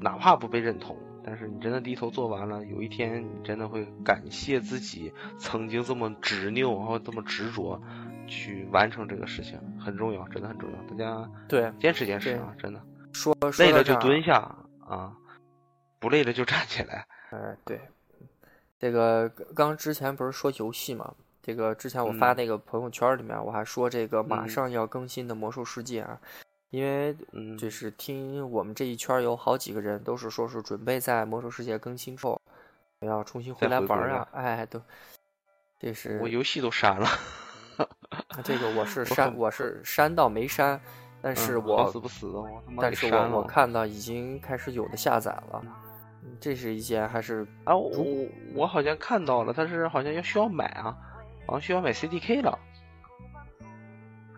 [0.00, 7.80] 哪怕不被认同，但是你真的低头做完了，有一天你真的会感谢自己曾经这么执拗，然后这么执着
[8.26, 10.76] 去完成这个事情，很重要，真的很重要。
[10.88, 14.36] 大家对坚持坚持啊，真的，说累了就蹲下
[14.80, 15.14] 啊，
[16.00, 17.06] 不累了就站起来。
[17.30, 17.80] 哎，对。
[18.78, 21.14] 这个刚之前不是说游戏嘛？
[21.42, 26.20] 这个之前我发那个朋友圈里面，我还说这个马上要更新的魔兽世界啊，
[26.76, 32.38] 因为嗯就是听我们这一圈有好几个人都是说是准备在魔兽世界更新之后
[33.00, 34.82] 要重新回来玩啊，哎，都
[35.80, 37.08] 这是我游戏都删了，
[38.44, 40.78] 这个我是删我是删到没删，
[41.22, 45.62] 但是我死不死的我他妈但是我我看到已经开始有的下载了。
[46.40, 47.74] 这是一件还是啊？
[47.74, 48.04] 我
[48.54, 50.94] 我好像看到了，但是好像要需要买啊，
[51.46, 52.58] 好像需要买 CDK 了，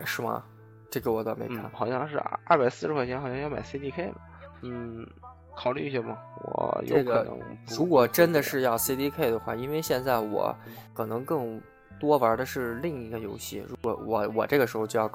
[0.05, 0.45] 是吗？
[0.91, 4.14] 这个我倒没看，好像是二百四十块钱，好像要买 CDK 了。
[4.62, 5.07] 嗯，
[5.55, 6.18] 考虑一下吧。
[6.45, 7.39] 我有可能，
[7.76, 10.55] 如果真的是要 CDK 的话，因为现在我
[10.95, 11.61] 可能更
[12.01, 13.64] 多玩的是另一个游戏。
[13.68, 15.11] 如果我我这个时候就要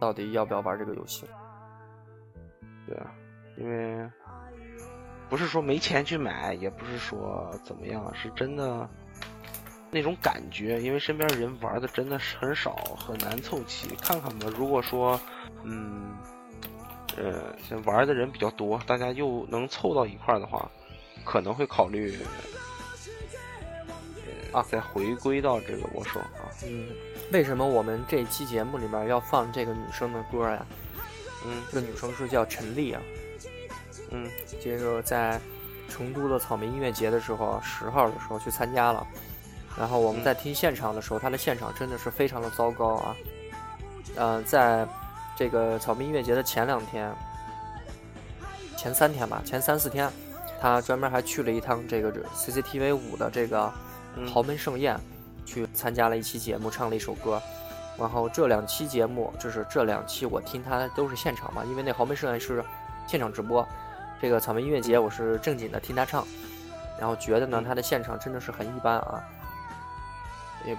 [0.00, 1.26] 到底要不要玩这个游戏？
[2.86, 3.12] 对啊，
[3.56, 4.08] 因为。
[5.26, 8.88] 不是说没钱去买，也不是说怎么样，是真的
[9.94, 10.80] 那种感觉。
[10.82, 13.88] 因为身边人玩的真的是很少，很难凑齐。
[14.02, 15.18] 看看吧，如果说，
[15.62, 16.14] 嗯，
[17.16, 20.68] 呃，玩的人比较多，大家又能凑到一块儿的话，
[21.24, 22.18] 可能会考虑
[24.52, 26.50] 啊，再回归到这个我说啊。
[26.66, 26.88] 嗯，
[27.32, 30.66] 为什么我们这期节目里面要放这个女生的歌呀？
[31.46, 33.00] 嗯，这个女生是叫陈丽啊。
[34.10, 34.30] 嗯，
[34.62, 35.40] 这个在
[35.88, 39.06] 成都的草莓音乐节的时候，十号的时候去参加了。
[39.78, 43.16] 然后我们在听现场的时候，他的现场真的是非常的糟糕啊。
[44.16, 44.86] 嗯，在
[45.36, 47.12] 这个草莓音乐节的前两天，
[48.76, 50.08] 前三天吧，前三四天，
[50.60, 53.72] 他专门还去了一趟这个 CCTV 五的这个
[54.32, 54.96] 豪门盛宴，
[55.44, 57.42] 去参加了一期节目，唱了一首歌。
[57.98, 62.64] 然后这两期节目，就是这两期我听他都是现场嘛，因为那豪门盛宴是
[63.08, 63.66] 现场直播。
[64.20, 66.24] 这个草莓音乐节我是正经的听他唱，
[66.98, 69.22] 然后觉得呢，他的现场真的是很一般啊。
[70.66, 70.76] 也，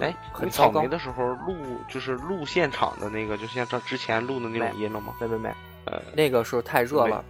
[0.00, 1.56] 哎，很草莓的时候录
[1.88, 5.14] 就是录现场的那个，就像这之前录的那种音了吗？
[5.20, 5.26] 没。
[5.26, 5.48] 没没，
[5.86, 7.24] 呃，那个时候太热了，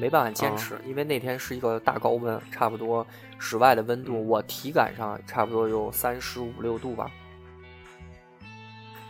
[0.00, 0.08] 没。
[0.08, 3.06] 办法坚持，因为那天是一个大高温，差不多
[3.38, 7.10] 室外的温度，我体感上差不多有三十五六度吧，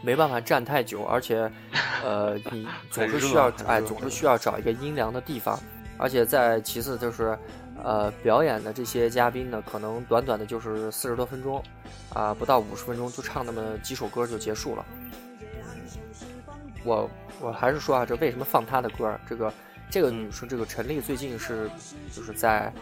[0.03, 1.51] 没办法站太久，而且，
[2.05, 5.59] 呃，你总是需要哎，总是需要找一个阴凉的地方，
[5.99, 7.39] 而且在其次就是。
[7.85, 11.63] 呃，表演的这些嘉宾呢，可能短短的就是四十多分钟，
[12.15, 14.85] 啊，不到五十分钟就唱那么几首歌就结束了。
[16.83, 17.11] 我
[17.41, 19.21] 我还是说啊，这为什么放她的歌？
[19.29, 19.53] 这个
[19.91, 21.71] 这个女生，这个陈丽最近是
[22.11, 22.73] 就是在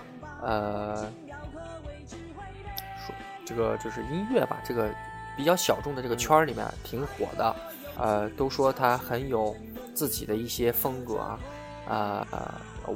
[0.41, 1.05] 呃
[3.05, 4.89] 说这个就是音乐吧，这个
[5.37, 7.57] 比较小众的这个圈里面挺火的，
[7.99, 9.57] 呃，都说她很有
[9.95, 11.39] 自己的一些风格啊，
[11.89, 12.26] 啊。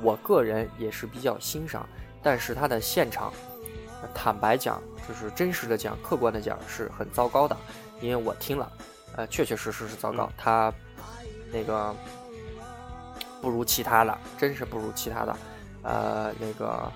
[0.03, 1.89] 我个人也是比较欣赏，
[2.20, 3.32] 但是他的现场，
[4.12, 7.57] 坦白讲，就是真实的讲，客观的讲，是很糟糕的。
[8.01, 8.72] 因为我听了，
[9.14, 10.28] 呃，确确实实是糟糕。
[10.37, 10.74] 他
[11.53, 11.95] 那个
[13.41, 15.37] 不如其他的，真是不如其他的。
[15.82, 16.93] 呃，那个，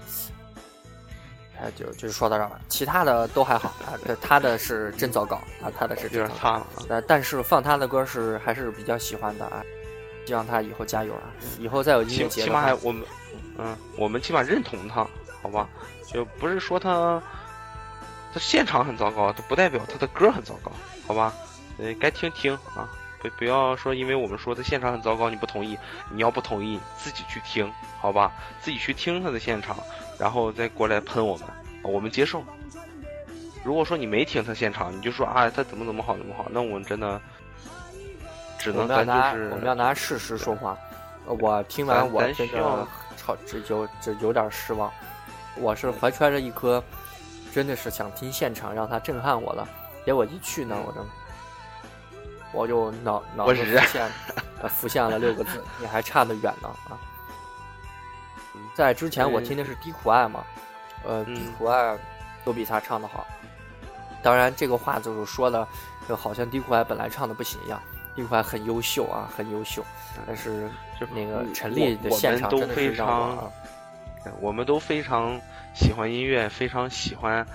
[1.61, 3.95] 哎，就就说到这儿了，其他的都还好啊。
[4.21, 6.67] 他的是真糟糕啊，他的是真差了。
[6.89, 9.63] 呃，但是放他的歌是还是比较喜欢的啊。
[10.27, 11.27] 希望他以后加油啊！
[11.59, 13.03] 以后再有音乐节，起码我们，
[13.59, 15.05] 嗯，我们起码认同他，
[15.43, 15.69] 好吧？
[16.07, 17.21] 就不是说他
[18.33, 20.71] 他现场很糟糕，他不代表他的歌很糟糕，
[21.05, 21.35] 好吧？
[21.79, 22.89] 呃，该听听啊，
[23.21, 25.77] 不不要说因为我们说他现场很糟糕你不同意，
[26.13, 27.69] 你要不同意自己去听，
[27.99, 28.33] 好吧？
[28.61, 29.77] 自己去听他的现场，
[30.17, 31.47] 然后再过来喷我们，
[31.83, 32.45] 我们接受。
[33.65, 37.21] 如果说你没听他现场，你就说啊他怎么怎么好怎么好，那我们真的。
[38.67, 40.77] 我们要拿我们要拿事实说话。
[41.27, 42.87] 我听完我真的
[43.17, 44.91] 超这有这有点失望。
[45.57, 46.83] 我是怀揣着一颗
[47.53, 49.67] 真的是想听现场让他震撼我的，
[50.05, 51.07] 结果一去呢，我就
[52.53, 54.11] 我就脑脑子浮现
[54.69, 56.99] 浮现了六个字：你还差得远呢啊！
[58.75, 60.45] 在之前我听的是低苦爱嘛，
[61.05, 61.99] 呃，低苦爱
[62.45, 63.27] 都比他唱的好。
[64.23, 65.67] 当然这个话就是说的，
[66.09, 67.81] 就好像低苦爱本来唱的不行一样。
[68.17, 69.85] 一款很优秀啊，很优秀，
[70.27, 73.53] 但是就那个陈丽的现场真的是让我，
[74.41, 75.41] 我们都非常
[75.75, 77.47] 喜欢音乐，非常喜欢，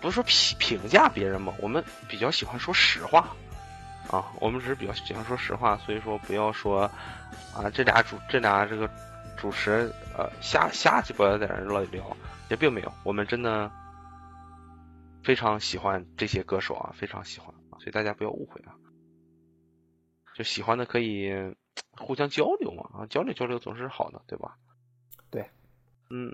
[0.00, 3.28] 不是说评评价别人嘛，我们比较喜欢说实话。
[4.10, 6.90] 啊，我们只是比较喜欢说实话，所以说不要说
[7.54, 8.88] 啊，这俩主这俩这个
[9.36, 12.02] 主持人呃瞎瞎鸡巴在那乱聊，
[12.48, 13.70] 也并没有，我们真的
[15.22, 18.72] 非常喜欢这些歌手啊，非常喜欢，所以大家不要误会啊。
[20.38, 21.32] 就喜欢的可以
[21.96, 24.56] 互相交流嘛啊，交流交流总是好的，对吧？
[25.30, 25.44] 对，
[26.10, 26.30] 嗯，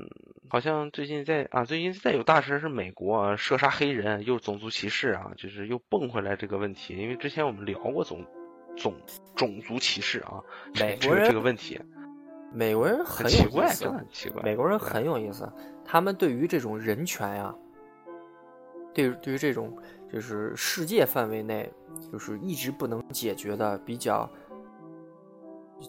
[0.50, 6.94] 好像最近在啊，最近在有大事是美国射杀黑人，又种族歧视啊，就是又蹦回来这个问题。
[6.98, 8.22] 因为之前我们聊过种
[8.76, 8.94] 种
[9.34, 10.42] 种族歧视啊，
[10.78, 11.80] 美国人这个问题，
[12.52, 14.42] 美国人很奇怪，真的很奇怪。
[14.42, 15.50] 美国人很有意思，
[15.82, 17.54] 他们对于这种人权呀，
[18.94, 19.76] 对对于这种
[20.10, 21.70] 就是世界范围内。
[22.10, 24.28] 就是一直不能解决的比较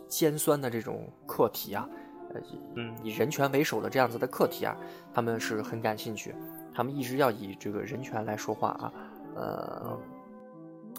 [0.08, 1.90] 尖酸的这种课题啊，
[2.32, 2.40] 呃，
[2.76, 4.78] 嗯，以人权为首的这样子的课题啊，
[5.12, 6.34] 他们是很感兴趣，
[6.72, 8.94] 他们一直要以这个人权来说话啊，
[9.36, 10.00] 呃，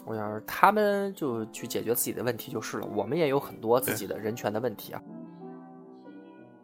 [0.05, 5.01] 我想他们就去解决自己的问题就是了，我们也有很多自己的人权的问题啊，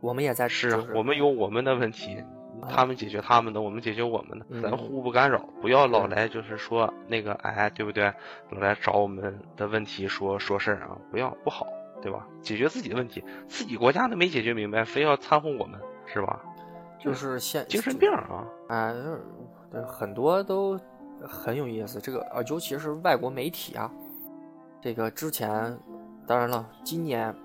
[0.02, 2.22] 我们也在是，我们有我们的问题。
[2.70, 8.14] 他们解决他们的，我们解决我们的，咱互不干扰，不要老来就是说那个哎，对不对？
[8.52, 11.68] 老来找我们的问题说说事儿啊，不要不好，
[12.02, 12.28] 对吧？
[12.42, 16.42] 解决自己的问题，自己国家都没解决明白，非要掺和我们，是吧？
[17.00, 18.48] 就是现精神病啊！
[18.70, 18.94] 哎，
[19.86, 20.80] 很多都
[21.22, 22.00] 很有意思。
[22.00, 23.92] 这个啊，尤其是外国媒体啊，
[24.82, 25.78] 这个之前，
[26.26, 27.36] 当然了，今年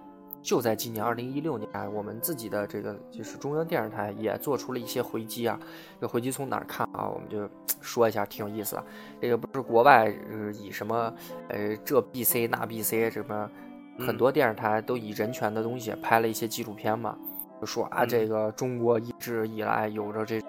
[0.40, 5.58] 就在今年二零一六年，我们自己的这个就是中央电视台也做出了一些回击啊。
[6.00, 7.08] 这回击从哪儿看啊？
[7.08, 7.48] 我们就
[7.80, 8.84] 说一下，挺有意思的。
[9.20, 11.12] 这个不是国外呃以什么
[11.48, 13.50] 呃这 B C 那 B C 什么
[13.98, 17.18] 很多电视台都以人权的东西拍了一些纪录片嘛，
[17.60, 20.40] 就说啊这个中国一直以来有着这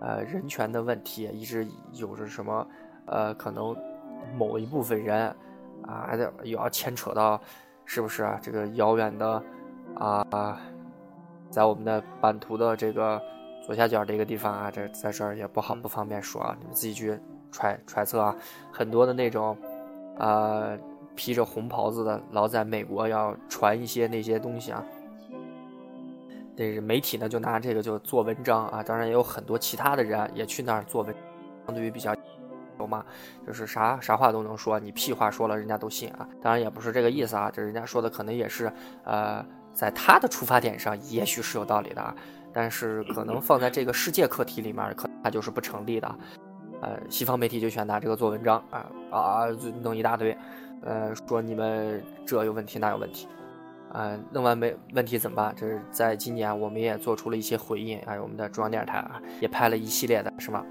[0.00, 2.66] 呃人权的问题，一直有着什么
[3.04, 3.76] 呃可能
[4.36, 5.26] 某一部分人
[5.82, 7.40] 啊还得又要牵扯到。
[7.86, 8.38] 是不是啊？
[8.42, 9.42] 这个遥远的
[9.94, 10.60] 啊，
[11.50, 13.18] 在我们的版图的这个
[13.64, 17.18] 左下角这个地方啊，这在这儿也不好不方便说啊，你们自己去
[17.50, 18.36] 揣揣测啊。
[18.70, 19.56] 很多的那种
[20.18, 20.76] 啊，
[21.14, 24.84] 披着红袍子的，老在美国要传一些那些东西啊。
[26.56, 28.82] 这个媒体呢，就拿这个就做文章啊。
[28.82, 31.14] 当然也有很多其他的人也去那儿做文，
[31.66, 32.14] 相对于比较。
[32.78, 33.04] 有吗？
[33.46, 36.28] 就是啥啥话都能说，你屁话说了，人家都信啊。
[36.42, 38.72] 当然也不是这个意思啊，这人家说的可能也是，
[39.04, 42.14] 呃，在他的出发点上，也许是有道理的啊。
[42.52, 46.18] 但是可能放在这个世界课题里面，可他就是不成立的。
[46.80, 49.46] 呃，西方媒体就选拿这个做文章啊啊，
[49.82, 50.36] 弄一大堆，
[50.82, 53.28] 呃，说你们这有问题那有问题，
[53.92, 55.54] 啊，弄完没问题怎么办？
[55.56, 60.64] 这是在今年我们也做出了一些回应，还有我们的中央电视台啊，也拍了一系列的，是吗？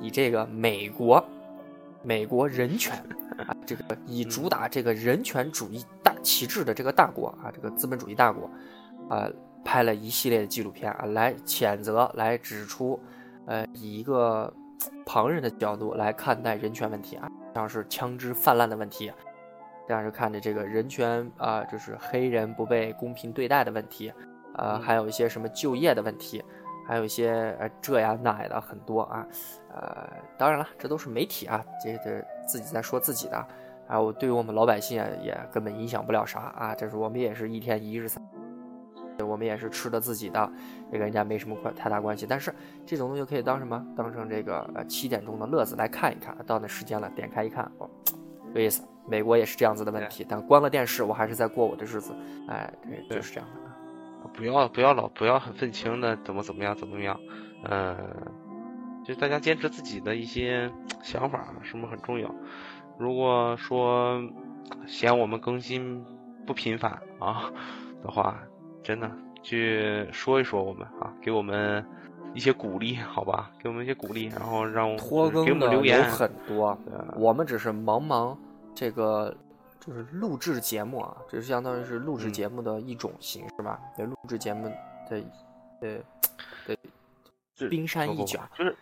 [0.00, 1.24] 以这个美国。
[2.04, 2.94] 美国人权
[3.38, 8.50] 啊，这个以主打这个人权主义大旗帜的这个大国啊，这个资本主义大国，
[9.08, 9.26] 啊，
[9.64, 13.00] 拍了一系列的纪录片啊，来谴责、来指出，
[13.46, 14.52] 呃，以一个
[15.06, 19.10] 旁人的角度来看待人权问题啊，像是枪支泛滥的问题，
[19.88, 24.12] 这样是看着这个人权啊，就是黑人不被公平对待的问题，
[24.56, 26.44] 呃，还有一些什么就业的问题。
[26.86, 29.26] 还有一些呃这呀那呀的很多啊，
[29.74, 30.08] 呃，
[30.38, 33.46] 当然了，这都是媒体啊，这这自己在说自己的，
[33.88, 38.22] 啊，我对于我们老百姓也根本影响不了啥啊，这是我们也是一天一日三，
[39.26, 40.50] 我们也是吃的自己的，
[40.90, 42.26] 这跟人家没什么关太大关系。
[42.28, 42.54] 但是
[42.84, 43.84] 这种东西可以当什么？
[43.96, 47.88] 当成这个呃七点钟的乐子来看一看，到那时间了点开一看，哦，
[48.54, 48.82] 有意思。
[49.06, 52.14] 美国也是这样子的问题，但关了电视，我还是在过我的日子，
[52.48, 52.72] 哎，
[53.06, 53.60] 对，就是这样的。
[54.32, 57.18] 不要不要老不要很愤青的怎么怎么样怎么样，
[57.64, 57.96] 嗯，
[59.04, 60.70] 就大家坚持自己的一些
[61.02, 62.34] 想法，什么很重要。
[62.98, 64.22] 如果说
[64.86, 66.04] 嫌我们更新
[66.46, 67.52] 不频繁啊
[68.02, 68.38] 的话，
[68.82, 69.10] 真的
[69.42, 71.84] 去说一说我们啊，给我们
[72.34, 73.50] 一些鼓励，好吧？
[73.62, 76.78] 给我们一些鼓励，然后让拖更的有很多，
[77.16, 78.36] 我们只是忙忙
[78.74, 79.36] 这个。
[79.86, 83.78] 就是录制节目啊，这是相当于是录制节目的一种形式吧？
[83.94, 84.72] 对，录制节目的，
[85.10, 86.02] 对，
[87.56, 88.74] 对，冰山一角，就是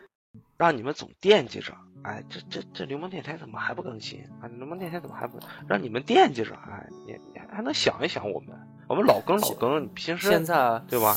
[0.56, 4.46] 让你们总惦记着，哎，这这这流氓电台怎么还不更新啊？
[4.46, 6.54] 流氓电台怎么还不让你们惦记着？
[6.54, 11.16] 哎，你你还能想一想我们，我们老更老更，平时现在对吧？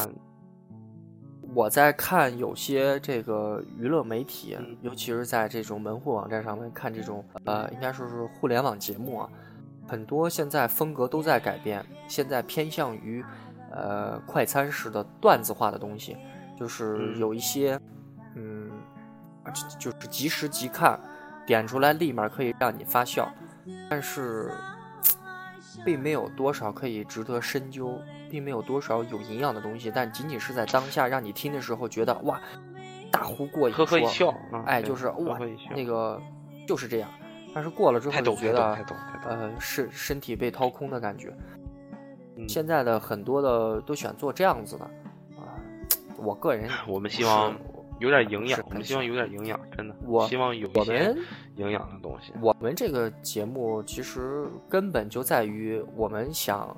[1.53, 9.29] 我在看有些这个娱乐媒体，尤其是在这种门户网站上面看这种呃，应该说是互联网节目啊。
[9.87, 13.23] 很多现在风格都在改变，现在偏向于，
[13.71, 16.17] 呃，快餐式的段子化的东西，
[16.57, 17.79] 就是有一些，
[18.35, 18.71] 嗯，
[19.77, 20.99] 就是即时即看，
[21.45, 23.31] 点出来立马可以让你发笑，
[23.89, 24.51] 但是，
[25.85, 32.41] 并没有多少可以值得深究，并没有多少有营养的东西，但仅仅是在当下让你听的时候觉得哇，
[33.11, 34.33] 大呼过瘾，呵呵一笑，
[34.65, 35.37] 哎，就是哇，
[35.75, 36.19] 那个
[36.67, 37.09] 就是这样。
[37.55, 38.77] 但是过了之后就觉得，
[39.23, 41.33] 呃，是身体被掏空的感觉。
[42.49, 44.83] 现在的很多的都选做这样子的，
[45.37, 45.55] 啊，
[46.17, 47.55] 我个人，我们希望
[47.99, 51.15] 有点营养，我们希望有点营养，真的，我希望有一些
[51.55, 52.33] 营养的东西。
[52.41, 56.75] 我们这个节目其实根本就在于我们想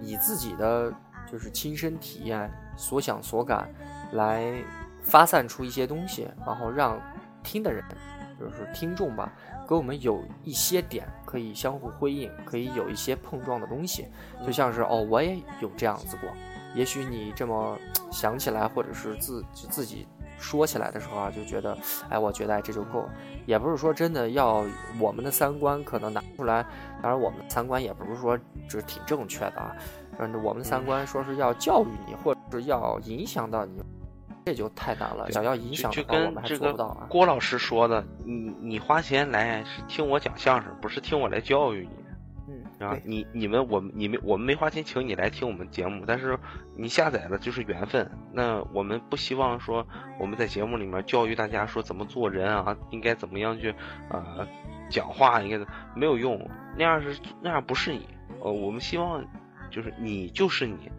[0.00, 0.90] 以自己的
[1.30, 3.68] 就是亲身体验、所想所感
[4.12, 4.50] 来
[5.02, 6.98] 发散出一些东西，然后让
[7.42, 7.84] 听的人，
[8.40, 9.30] 就是听众吧。
[9.66, 14.06] 跟我们有一些点可以相互辉映，可以有一些碰撞的东西，
[14.44, 16.28] 就像是哦，我也有这样子过。
[16.74, 17.78] 也许你这么
[18.10, 20.06] 想起来，或者是自自己
[20.38, 23.12] 说起来的时候啊，就觉得，哎，我觉得这就够了。
[23.46, 24.64] 也不是说真的要
[24.98, 26.66] 我们的三观可能拿出来，
[27.00, 28.36] 当然我们的三观也不是说
[28.68, 29.74] 只挺正确的啊。
[30.18, 33.82] 嗯，我们的三观说是要教育你，或者是要影响到你。
[34.44, 37.06] 这就太难了，想要影响到我们还做不到啊！
[37.08, 42.04] 郭老师说的，你你花钱来是听我讲相声，不是听我来教育你。
[42.48, 46.38] 嗯，啊，你你们我们你们我们没花钱请你来听我们节目，但是
[46.76, 48.10] 你下载了就是缘分。
[48.32, 49.86] 那我们不希望说
[50.20, 53.74] 我们在节目里面教育大家说怎么做人啊，应该怎么样去
[54.10, 54.46] 呃
[54.90, 55.64] 讲话，应该
[55.94, 56.38] 没有用，
[56.76, 58.06] 那样是那样不是你。
[58.40, 59.24] 呃，我们希望。
[59.70, 60.94] 就是你就是你啊。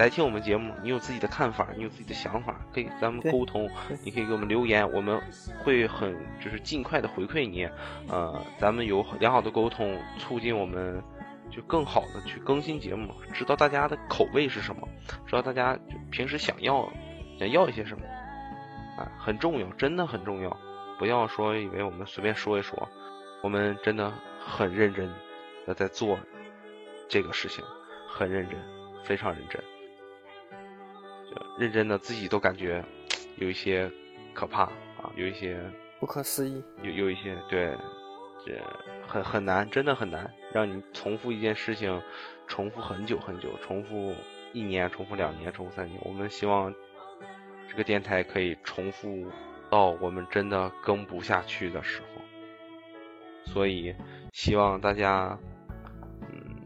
[0.00, 3.68] 来听我们节目，你有自己的看法，你有自己的想法，可以咱们沟通，
[4.02, 5.20] 你可以给我们留言，我们
[5.62, 7.68] 会很就是尽快的回馈你，
[8.08, 11.04] 呃，咱们有良好的沟通，促进我们
[11.50, 14.88] 就更好的去更新节目，知道大家的口味是什么，
[15.26, 16.90] 知道大家就平时想要
[17.38, 18.02] 想要一些什么，
[18.96, 20.56] 啊，很重要，真的很重要，
[20.98, 22.88] 不要说以为我们随便说一说，
[23.42, 24.10] 我们真的
[24.42, 25.12] 很认真
[25.66, 26.18] 的在做
[27.06, 27.62] 这个事情，
[28.08, 28.58] 很认真，
[29.04, 29.62] 非常认真。
[31.58, 32.84] 认真的自己都感觉
[33.36, 33.90] 有一些
[34.32, 35.60] 可怕啊，有一些
[35.98, 37.76] 不可思议，有有一些对，
[38.46, 38.58] 这
[39.06, 42.00] 很很难，真的很难，让你重复一件事情，
[42.46, 44.14] 重复很久很久，重复
[44.52, 46.00] 一年，重复两年，重复三年。
[46.04, 46.74] 我们希望
[47.68, 49.26] 这个电台可以重复
[49.68, 53.94] 到我们真的更不下去的时候，所以
[54.32, 55.38] 希望大家，
[56.22, 56.56] 嗯，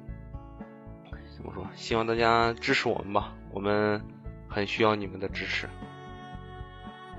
[1.36, 1.66] 怎么说？
[1.74, 4.00] 希望大家支持我们吧，我们。
[4.54, 5.66] 很需要你们的支持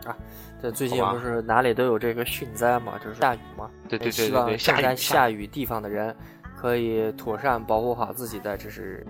[0.05, 0.15] 啊！
[0.61, 3.69] 这最近不是哪里都有这个汛灾嘛，就是下雨嘛。
[3.89, 6.15] 对对对希望下在下雨地方的人
[6.55, 9.05] 可以妥善保护好自己的，就是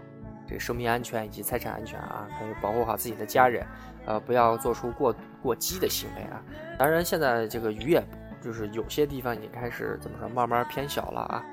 [0.47, 3.63] 这生命安全以及财产安全啊，可以保护好自己的家人，
[4.05, 6.41] 呃，不要做出过过激的行为啊。
[6.79, 8.03] 当然，现在这个雨也
[8.41, 11.43] 就是有些地方已经开始怎么说，慢慢偏小了啊。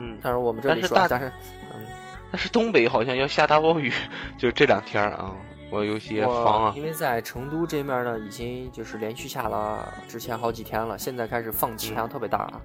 [0.00, 1.30] 嗯，但是我们这里说，但是
[1.74, 2.03] 嗯。
[2.34, 3.92] 但是东北好像要下大暴雨，
[4.36, 5.32] 就这两天啊，
[5.70, 6.72] 我有些慌啊。
[6.74, 12.60] 因为在成都这面呢，已经就是连续下了之前好几天了，现在开始放晴，量，特别大啊。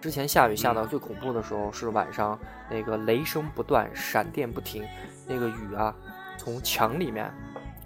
[0.00, 2.36] 之前下雨下到最恐怖的时候是晚上，
[2.68, 4.84] 那个雷声不断，闪电不停，
[5.24, 5.94] 那个雨啊，
[6.36, 7.32] 从墙里面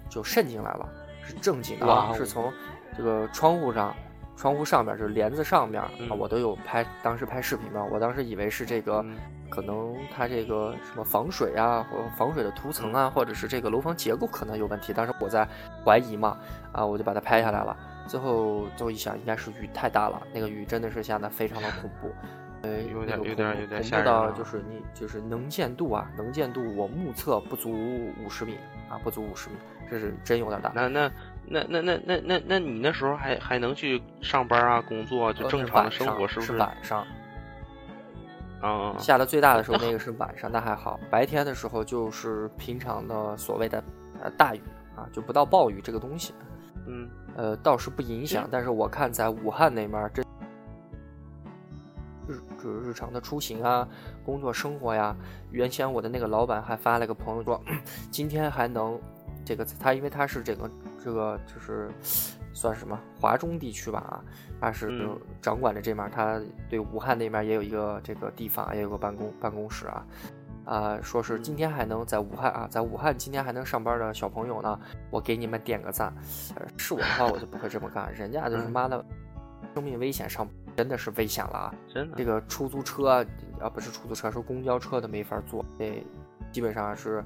[0.09, 0.89] 就渗进来了，
[1.23, 2.51] 是正经的啊，是从
[2.97, 3.95] 这个窗户上、
[4.41, 9.05] 窗户上面，就是帘子上面啊，我都有拍，当时拍视频嘛，我当时以为是这个。
[9.51, 15.45] 可能它这个什么防水啊，或防水的涂层啊，或者是这个楼房结构可能有问题，当时我在
[15.83, 16.37] 怀疑嘛，
[16.71, 17.75] 啊，我就把它拍下来了。
[18.07, 22.09] 最后最后一想，应该是雨太大了，那个雨真的是下的非常的恐怖，
[22.63, 27.73] 呃，有点有点有点恐怖到就是你就是能见度啊，能见度我目测不足
[28.23, 29.57] 五十米啊，不足五十米，
[29.89, 30.71] 这是真有点大。
[30.73, 31.11] 那那
[31.51, 36.55] 那那那那那那你那时候还还能去上班啊，工作就正常的生活是不是？
[36.57, 37.05] 晚上。
[38.63, 40.99] 嗯，下的最大的时候， 那个是晚上，那还好。
[41.09, 43.83] 白天的时候就是平常的所谓的
[44.21, 44.61] 呃大雨
[44.95, 46.33] 啊，就不到暴雨这个东西。
[46.87, 48.47] 嗯，呃，倒是不影响。
[48.51, 50.21] 但是我看在武汉那面，这
[52.27, 53.87] 日就是日常的出行啊，
[54.23, 55.15] 工作生活呀。
[55.49, 57.59] 原先我的那个老板还发了个朋友说，
[58.11, 58.99] 今天还能
[59.45, 60.69] 这个他，因为他是这个
[61.03, 61.89] 这个就是。
[62.53, 64.23] 算什么华中地区吧啊，
[64.59, 65.07] 他是
[65.41, 66.37] 掌管着这面，他
[66.69, 70.05] 对武汉那边也有一个这个地方，也有个办公办公室啊，
[70.65, 74.77] 啊，说是今天还能在武汉啊，在武汉今天还能上班的小朋友呢，
[75.09, 76.13] 我给你们点个赞。
[76.75, 79.03] 是我的话，我就不会这么干，人家就是妈的，
[79.73, 81.75] 生命危险上真的是危险了啊！
[81.87, 83.25] 真的，这个出租车
[83.61, 86.05] 啊，不是出租车，是公交车都没法坐，这
[86.51, 87.23] 基本上是。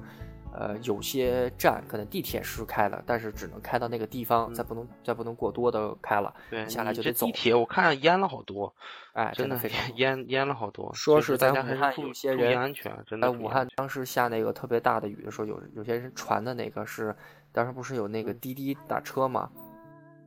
[0.58, 6.34] 呃，有些站可能地铁是开了，但是只能开到那个地方，再不能再不能过多的开了。
[6.48, 7.26] 对，下来就得走。
[7.26, 8.74] 地铁我看淹了好多，
[9.12, 10.90] 哎，真的非常淹淹了好多。
[10.94, 13.30] 说是在武汉有些人安全，真的。
[13.30, 17.14] 在武汉当时下那个特别大的雨的时候，有有些人传的那个是，
[17.52, 19.50] 当时不是有那个滴滴打车嘛？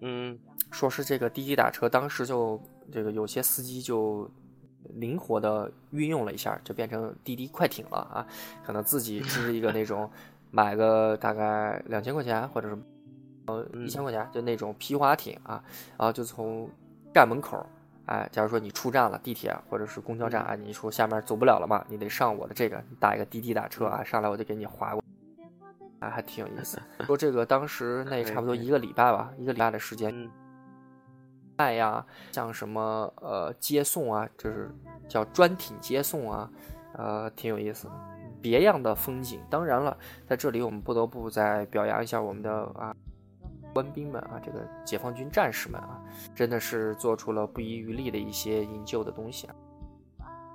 [0.02, 0.38] 嗯，
[0.70, 4.30] 说是这个滴滴打车，当时就这个有些司机就。
[4.96, 8.26] 灵活的运用了一下，就变成滴滴快艇了啊！
[8.66, 10.10] 可能自己支一个那种，
[10.52, 12.78] 买个大概两千块钱，或者是
[13.46, 15.64] 呃一千块钱，就那种皮划艇啊，
[15.98, 16.70] 然后就从
[17.14, 17.64] 站门口，
[18.06, 25.04] 哎，假如说你出站了，地铁或者是公交站啊，你说下面走不了了嘛，你得上我的这个，你打一个滴滴打车啊，上来我就给你划过，
[26.00, 26.80] 啊，还挺有意思。
[27.06, 30.30] 说这个当时那差不多一个礼拜吧，一个礼拜的时间。
[31.60, 34.72] 爱呀，像什么呃接送啊，就是
[35.10, 36.50] 叫专艇接送啊，
[36.94, 37.94] 呃挺有意思的，
[38.42, 39.42] 别样的风景。
[39.50, 39.96] 当然了，
[40.26, 42.96] 在这里我们不得不再表扬一下我们的啊
[43.74, 46.02] 官兵们啊，这个解放军战士们啊，
[46.34, 49.56] 真的是做出了不遗余力的一些营救的东西啊。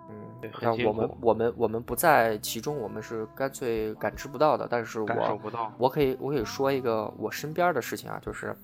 [0.09, 4.67] 嗯，让我们我们我们不在其中，我们是干脆感知不到的。
[4.71, 5.07] 但是我
[5.77, 8.57] 我可以我可以说一个我身边的事情啊，就是。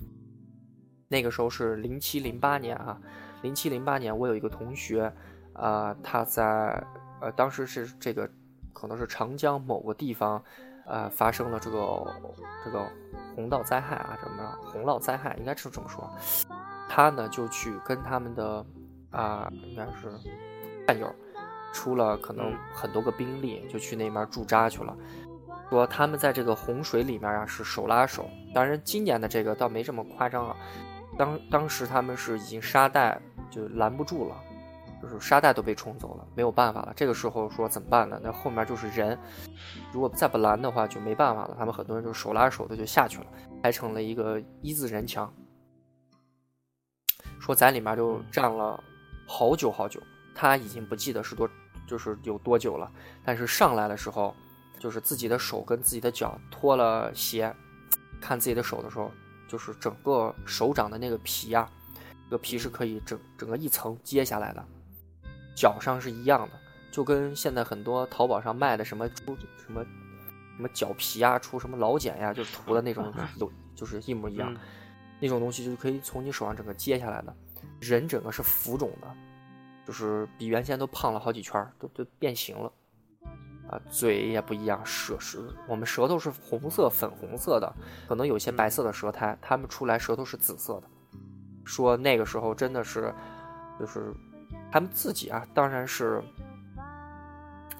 [1.12, 2.96] 那个时候是零七零八年啊，
[3.42, 5.12] 零七零八年，我有一个同学，
[5.54, 6.80] 啊，他在
[7.20, 8.30] 呃，当时是这个
[8.72, 10.40] 可能是长江某个地方，
[10.86, 12.14] 呃，发生了这个
[12.64, 12.86] 这个
[13.34, 16.08] 洪涝灾害啊，怎么着洪涝灾害应该是这么说，
[16.88, 18.64] 他呢就去跟他们的
[19.10, 20.16] 啊，应该是
[20.86, 21.12] 战友
[21.72, 24.96] 出了可能很多个兵力，就去那边驻扎去了。
[25.70, 30.56] 说他们在这个洪水里面啊是手拉手，当然今年的这个倒没这么夸张啊。
[31.20, 33.20] 当当时他们是已经沙袋
[33.50, 34.34] 就拦不住了，
[35.02, 36.94] 就是沙袋都被冲走了，没有办法了。
[36.96, 38.18] 这个时候说怎么办呢？
[38.22, 39.18] 那后面就是人，
[39.92, 41.54] 如果再不拦的话就没办法了。
[41.58, 43.26] 他们很多人就手拉手的就下去了，
[43.62, 45.30] 排成了一个一字人墙。
[47.38, 48.82] 说在里面就站了
[49.28, 50.00] 好久好久，
[50.34, 51.46] 他已经不记得是多
[51.86, 52.90] 就是有多久了，
[53.22, 54.34] 但是上来的时候。
[54.78, 57.54] 就是自己的手跟自己的脚脱了鞋，
[58.18, 59.12] 看自己的手的时候，
[59.50, 61.68] 就是整个手掌的那个皮啊，
[62.26, 64.64] 这个皮是可以整整个一层揭下来的，
[65.56, 66.52] 脚上是一样的，
[66.92, 69.82] 就跟现在很多淘宝上卖的什么出什么
[70.54, 74.54] 什么脚皮啊，出什么老茧呀，就涂的那种有就是一模一样，
[75.18, 77.34] 那种东西就是可以从你手上整个揭下来的，
[77.80, 79.08] 人整个是浮肿的，
[79.84, 82.72] 就是比原先都胖了好几圈，都都变形了。
[83.70, 85.38] 啊，嘴也不一样，舌是，
[85.68, 87.72] 我们舌头是红色、粉红色的，
[88.08, 90.82] 可能有些白色的舌苔，他们出来舌头是紫色的。
[91.64, 93.14] 说那个时候真的是，
[93.78, 94.12] 就是
[94.72, 96.20] 他们自己啊，当然是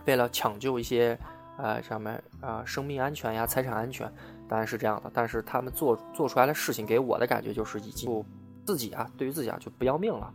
[0.06, 1.18] 为了抢救一些
[1.56, 4.08] 呃上面啊生命安全呀、财产安全，
[4.48, 5.10] 当然是这样的。
[5.12, 8.24] 但是他们做做出来的事情，给我的感觉就是已经
[8.64, 10.32] 自己啊，对于自己啊就不要命了。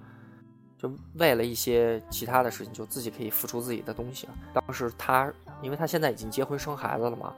[0.78, 4.34] 就为了一些其他的事情，就自己可以付出自己的东西啊。
[4.54, 5.32] 当时他，
[5.66, 7.34] 因为他现在已经结婚生孩子了嘛，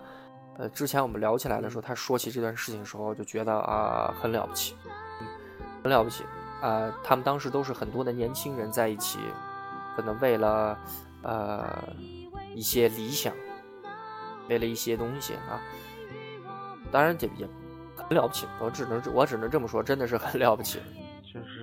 [0.57, 4.75] 呃，之前我们聊起来的时候，他说起这段事情的时候，就觉得啊，很了不起，
[5.81, 6.25] 很了不起
[6.61, 6.93] 啊。
[7.05, 9.17] 他们当时都是很多的年轻人在一起，
[9.95, 10.77] 可能为了
[11.23, 11.65] 呃
[12.53, 13.33] 一些理想，
[14.49, 15.61] 为了一些东西啊。
[16.91, 17.47] 当然这也
[17.95, 20.81] 很了不起，我只能我只能这么说，真的是很了不起。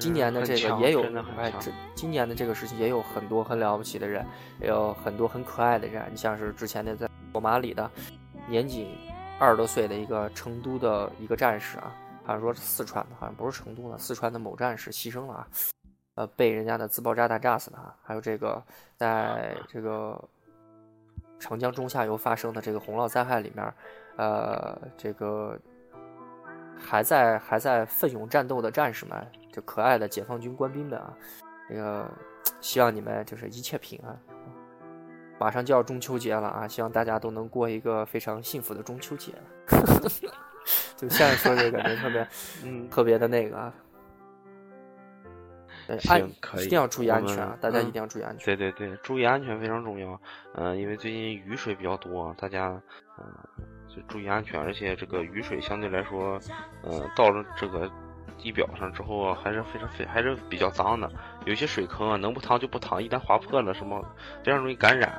[0.01, 1.03] 今年的这个也有，
[1.37, 4.27] 哎，这今年的这个时期也有很多很了不起的人，
[4.61, 6.05] 也有很多很可爱的人。
[6.11, 7.91] 你像是之前的在索马里的，
[8.49, 8.97] 年仅
[9.39, 11.95] 二十多岁的一个成都的一个战士啊，
[12.25, 15.49] 好像说是四川的，好像不是成都的，四川的某战士牺牲了啊，
[16.15, 17.95] 呃，被人家的自爆炸弹炸死的啊。
[18.03, 18.63] 还有这个
[18.97, 20.23] 在这个
[21.39, 23.75] 长江中下游发生的这个洪涝灾害里面，
[24.17, 25.59] 呃，这个
[26.79, 29.27] 还在还在奋勇战斗的战士们。
[29.55, 31.15] 这可爱的解放军官兵们啊，
[31.69, 32.11] 这个
[32.61, 34.19] 希望你们就是一切平安。
[35.39, 39.33] 马上就要中秋节了啊，希望大家都能过一个非常幸福的中秋节。
[40.97, 42.27] 就现在说这个感觉特别，
[42.65, 43.73] 嗯，特别的那个啊。
[46.01, 47.57] 行，可以，一定要注意安全啊！
[47.61, 48.57] 大家一定要注意安全。
[48.57, 50.21] 对对对，注意安全非常重要。
[50.55, 52.81] 嗯，因为最近雨水比较多，大家
[53.19, 53.25] 嗯
[53.87, 56.41] 就注意安全，而且这个雨水相对来说，
[56.83, 57.89] 嗯，到了这个。
[58.45, 61.11] 地表上之后，还是非常非还是比较脏的。
[61.47, 64.05] 有些水坑啊，能不淌就不淌，一旦划破了，什么
[64.45, 65.11] 非常容易感染。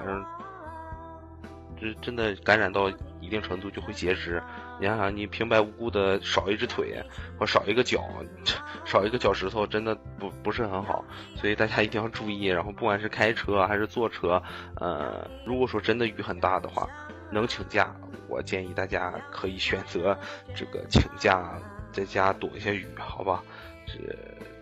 [1.78, 2.88] 这真的感染到
[3.20, 4.42] 一定程度就会截肢。
[4.80, 7.04] 你想想，你平白无故的少一只腿
[7.40, 8.06] 或少一个脚，
[8.86, 11.04] 少一个脚趾头，真的不不是很好。
[11.36, 12.46] 所以大家一定要注意。
[12.46, 14.42] 然后不管是开车还是坐车，
[14.80, 16.88] 呃，如果说真的雨很大的话，
[17.32, 17.94] 能请假，
[18.30, 20.16] 我建议大家可以选择
[20.56, 21.60] 这个请假。
[21.96, 23.42] 在家躲一下雨，好吧，
[23.88, 24.16] 是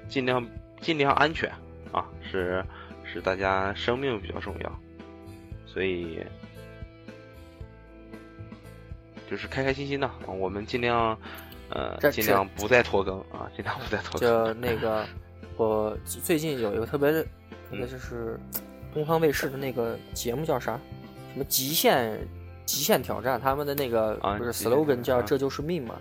[0.07, 0.45] 尽量
[0.79, 1.51] 尽量安全
[1.91, 2.63] 啊，是
[3.03, 4.79] 是大家生命比较重要，
[5.65, 6.23] 所以
[9.29, 11.17] 就是开开心心的，我们尽量
[11.69, 14.21] 呃尽量不再拖更啊，尽量不再拖更。
[14.21, 15.03] 就那个，
[15.57, 17.27] 我最近有一个特别，特
[17.71, 18.39] 别就是
[18.93, 20.79] 东方卫视的那个节目叫啥？
[21.31, 22.19] 什么极限
[22.63, 23.41] 极限挑战？
[23.41, 25.95] 他们的那个不是 slogan 叫这就是命嘛？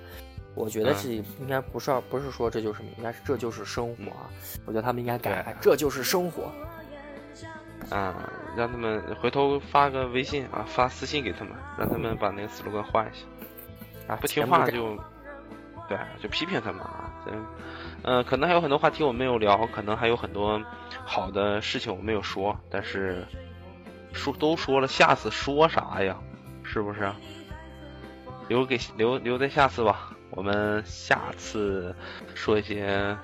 [0.54, 4.28] 我觉得是应该不是不是说这就是应该是这就是生活啊！
[4.66, 6.50] 我觉得他们应该改，这就是生活。
[7.90, 8.14] 啊，
[8.56, 13.24] 让他们回头发个微信啊，发私信给他们，让他们把那个 slogan 换一下。
[14.12, 14.96] 啊，不听话就，
[15.88, 17.12] 对，就批评他们啊。
[17.26, 17.46] 嗯，
[18.02, 20.62] 嗯，可能还有很多话题我没有聊，可能还有很多
[21.04, 23.26] 好的事情我没有说，但是
[24.12, 26.16] 说都说了，下次说啥呀？
[26.62, 27.10] 是不是？
[28.48, 30.16] 留给留留在下次吧。
[30.32, 31.94] 我们下次
[32.34, 33.16] 说一些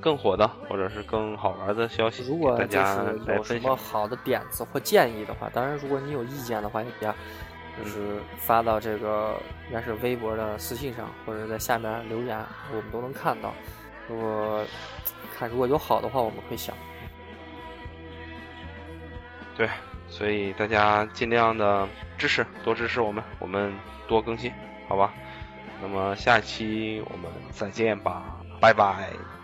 [0.00, 6.90] 更火的，或者是更好玩的消息，如果大家有什么好的点子或建议的话，当然，如果你有意见的话，也
[7.78, 9.36] 就是发到这个
[9.68, 12.38] 应该是微博的私信上，或者在下面留言，
[12.74, 13.54] 我们都能看到。
[14.08, 14.64] 如果
[15.38, 16.74] 看如果有好的话，我们会想。
[19.56, 19.68] 对，
[20.08, 23.72] 所以大家尽量的支持，多支持我们，我们
[24.08, 24.52] 多更新，
[24.88, 25.14] 好吧？
[25.82, 28.22] 那么下期我们再见吧，
[28.60, 29.41] 拜拜。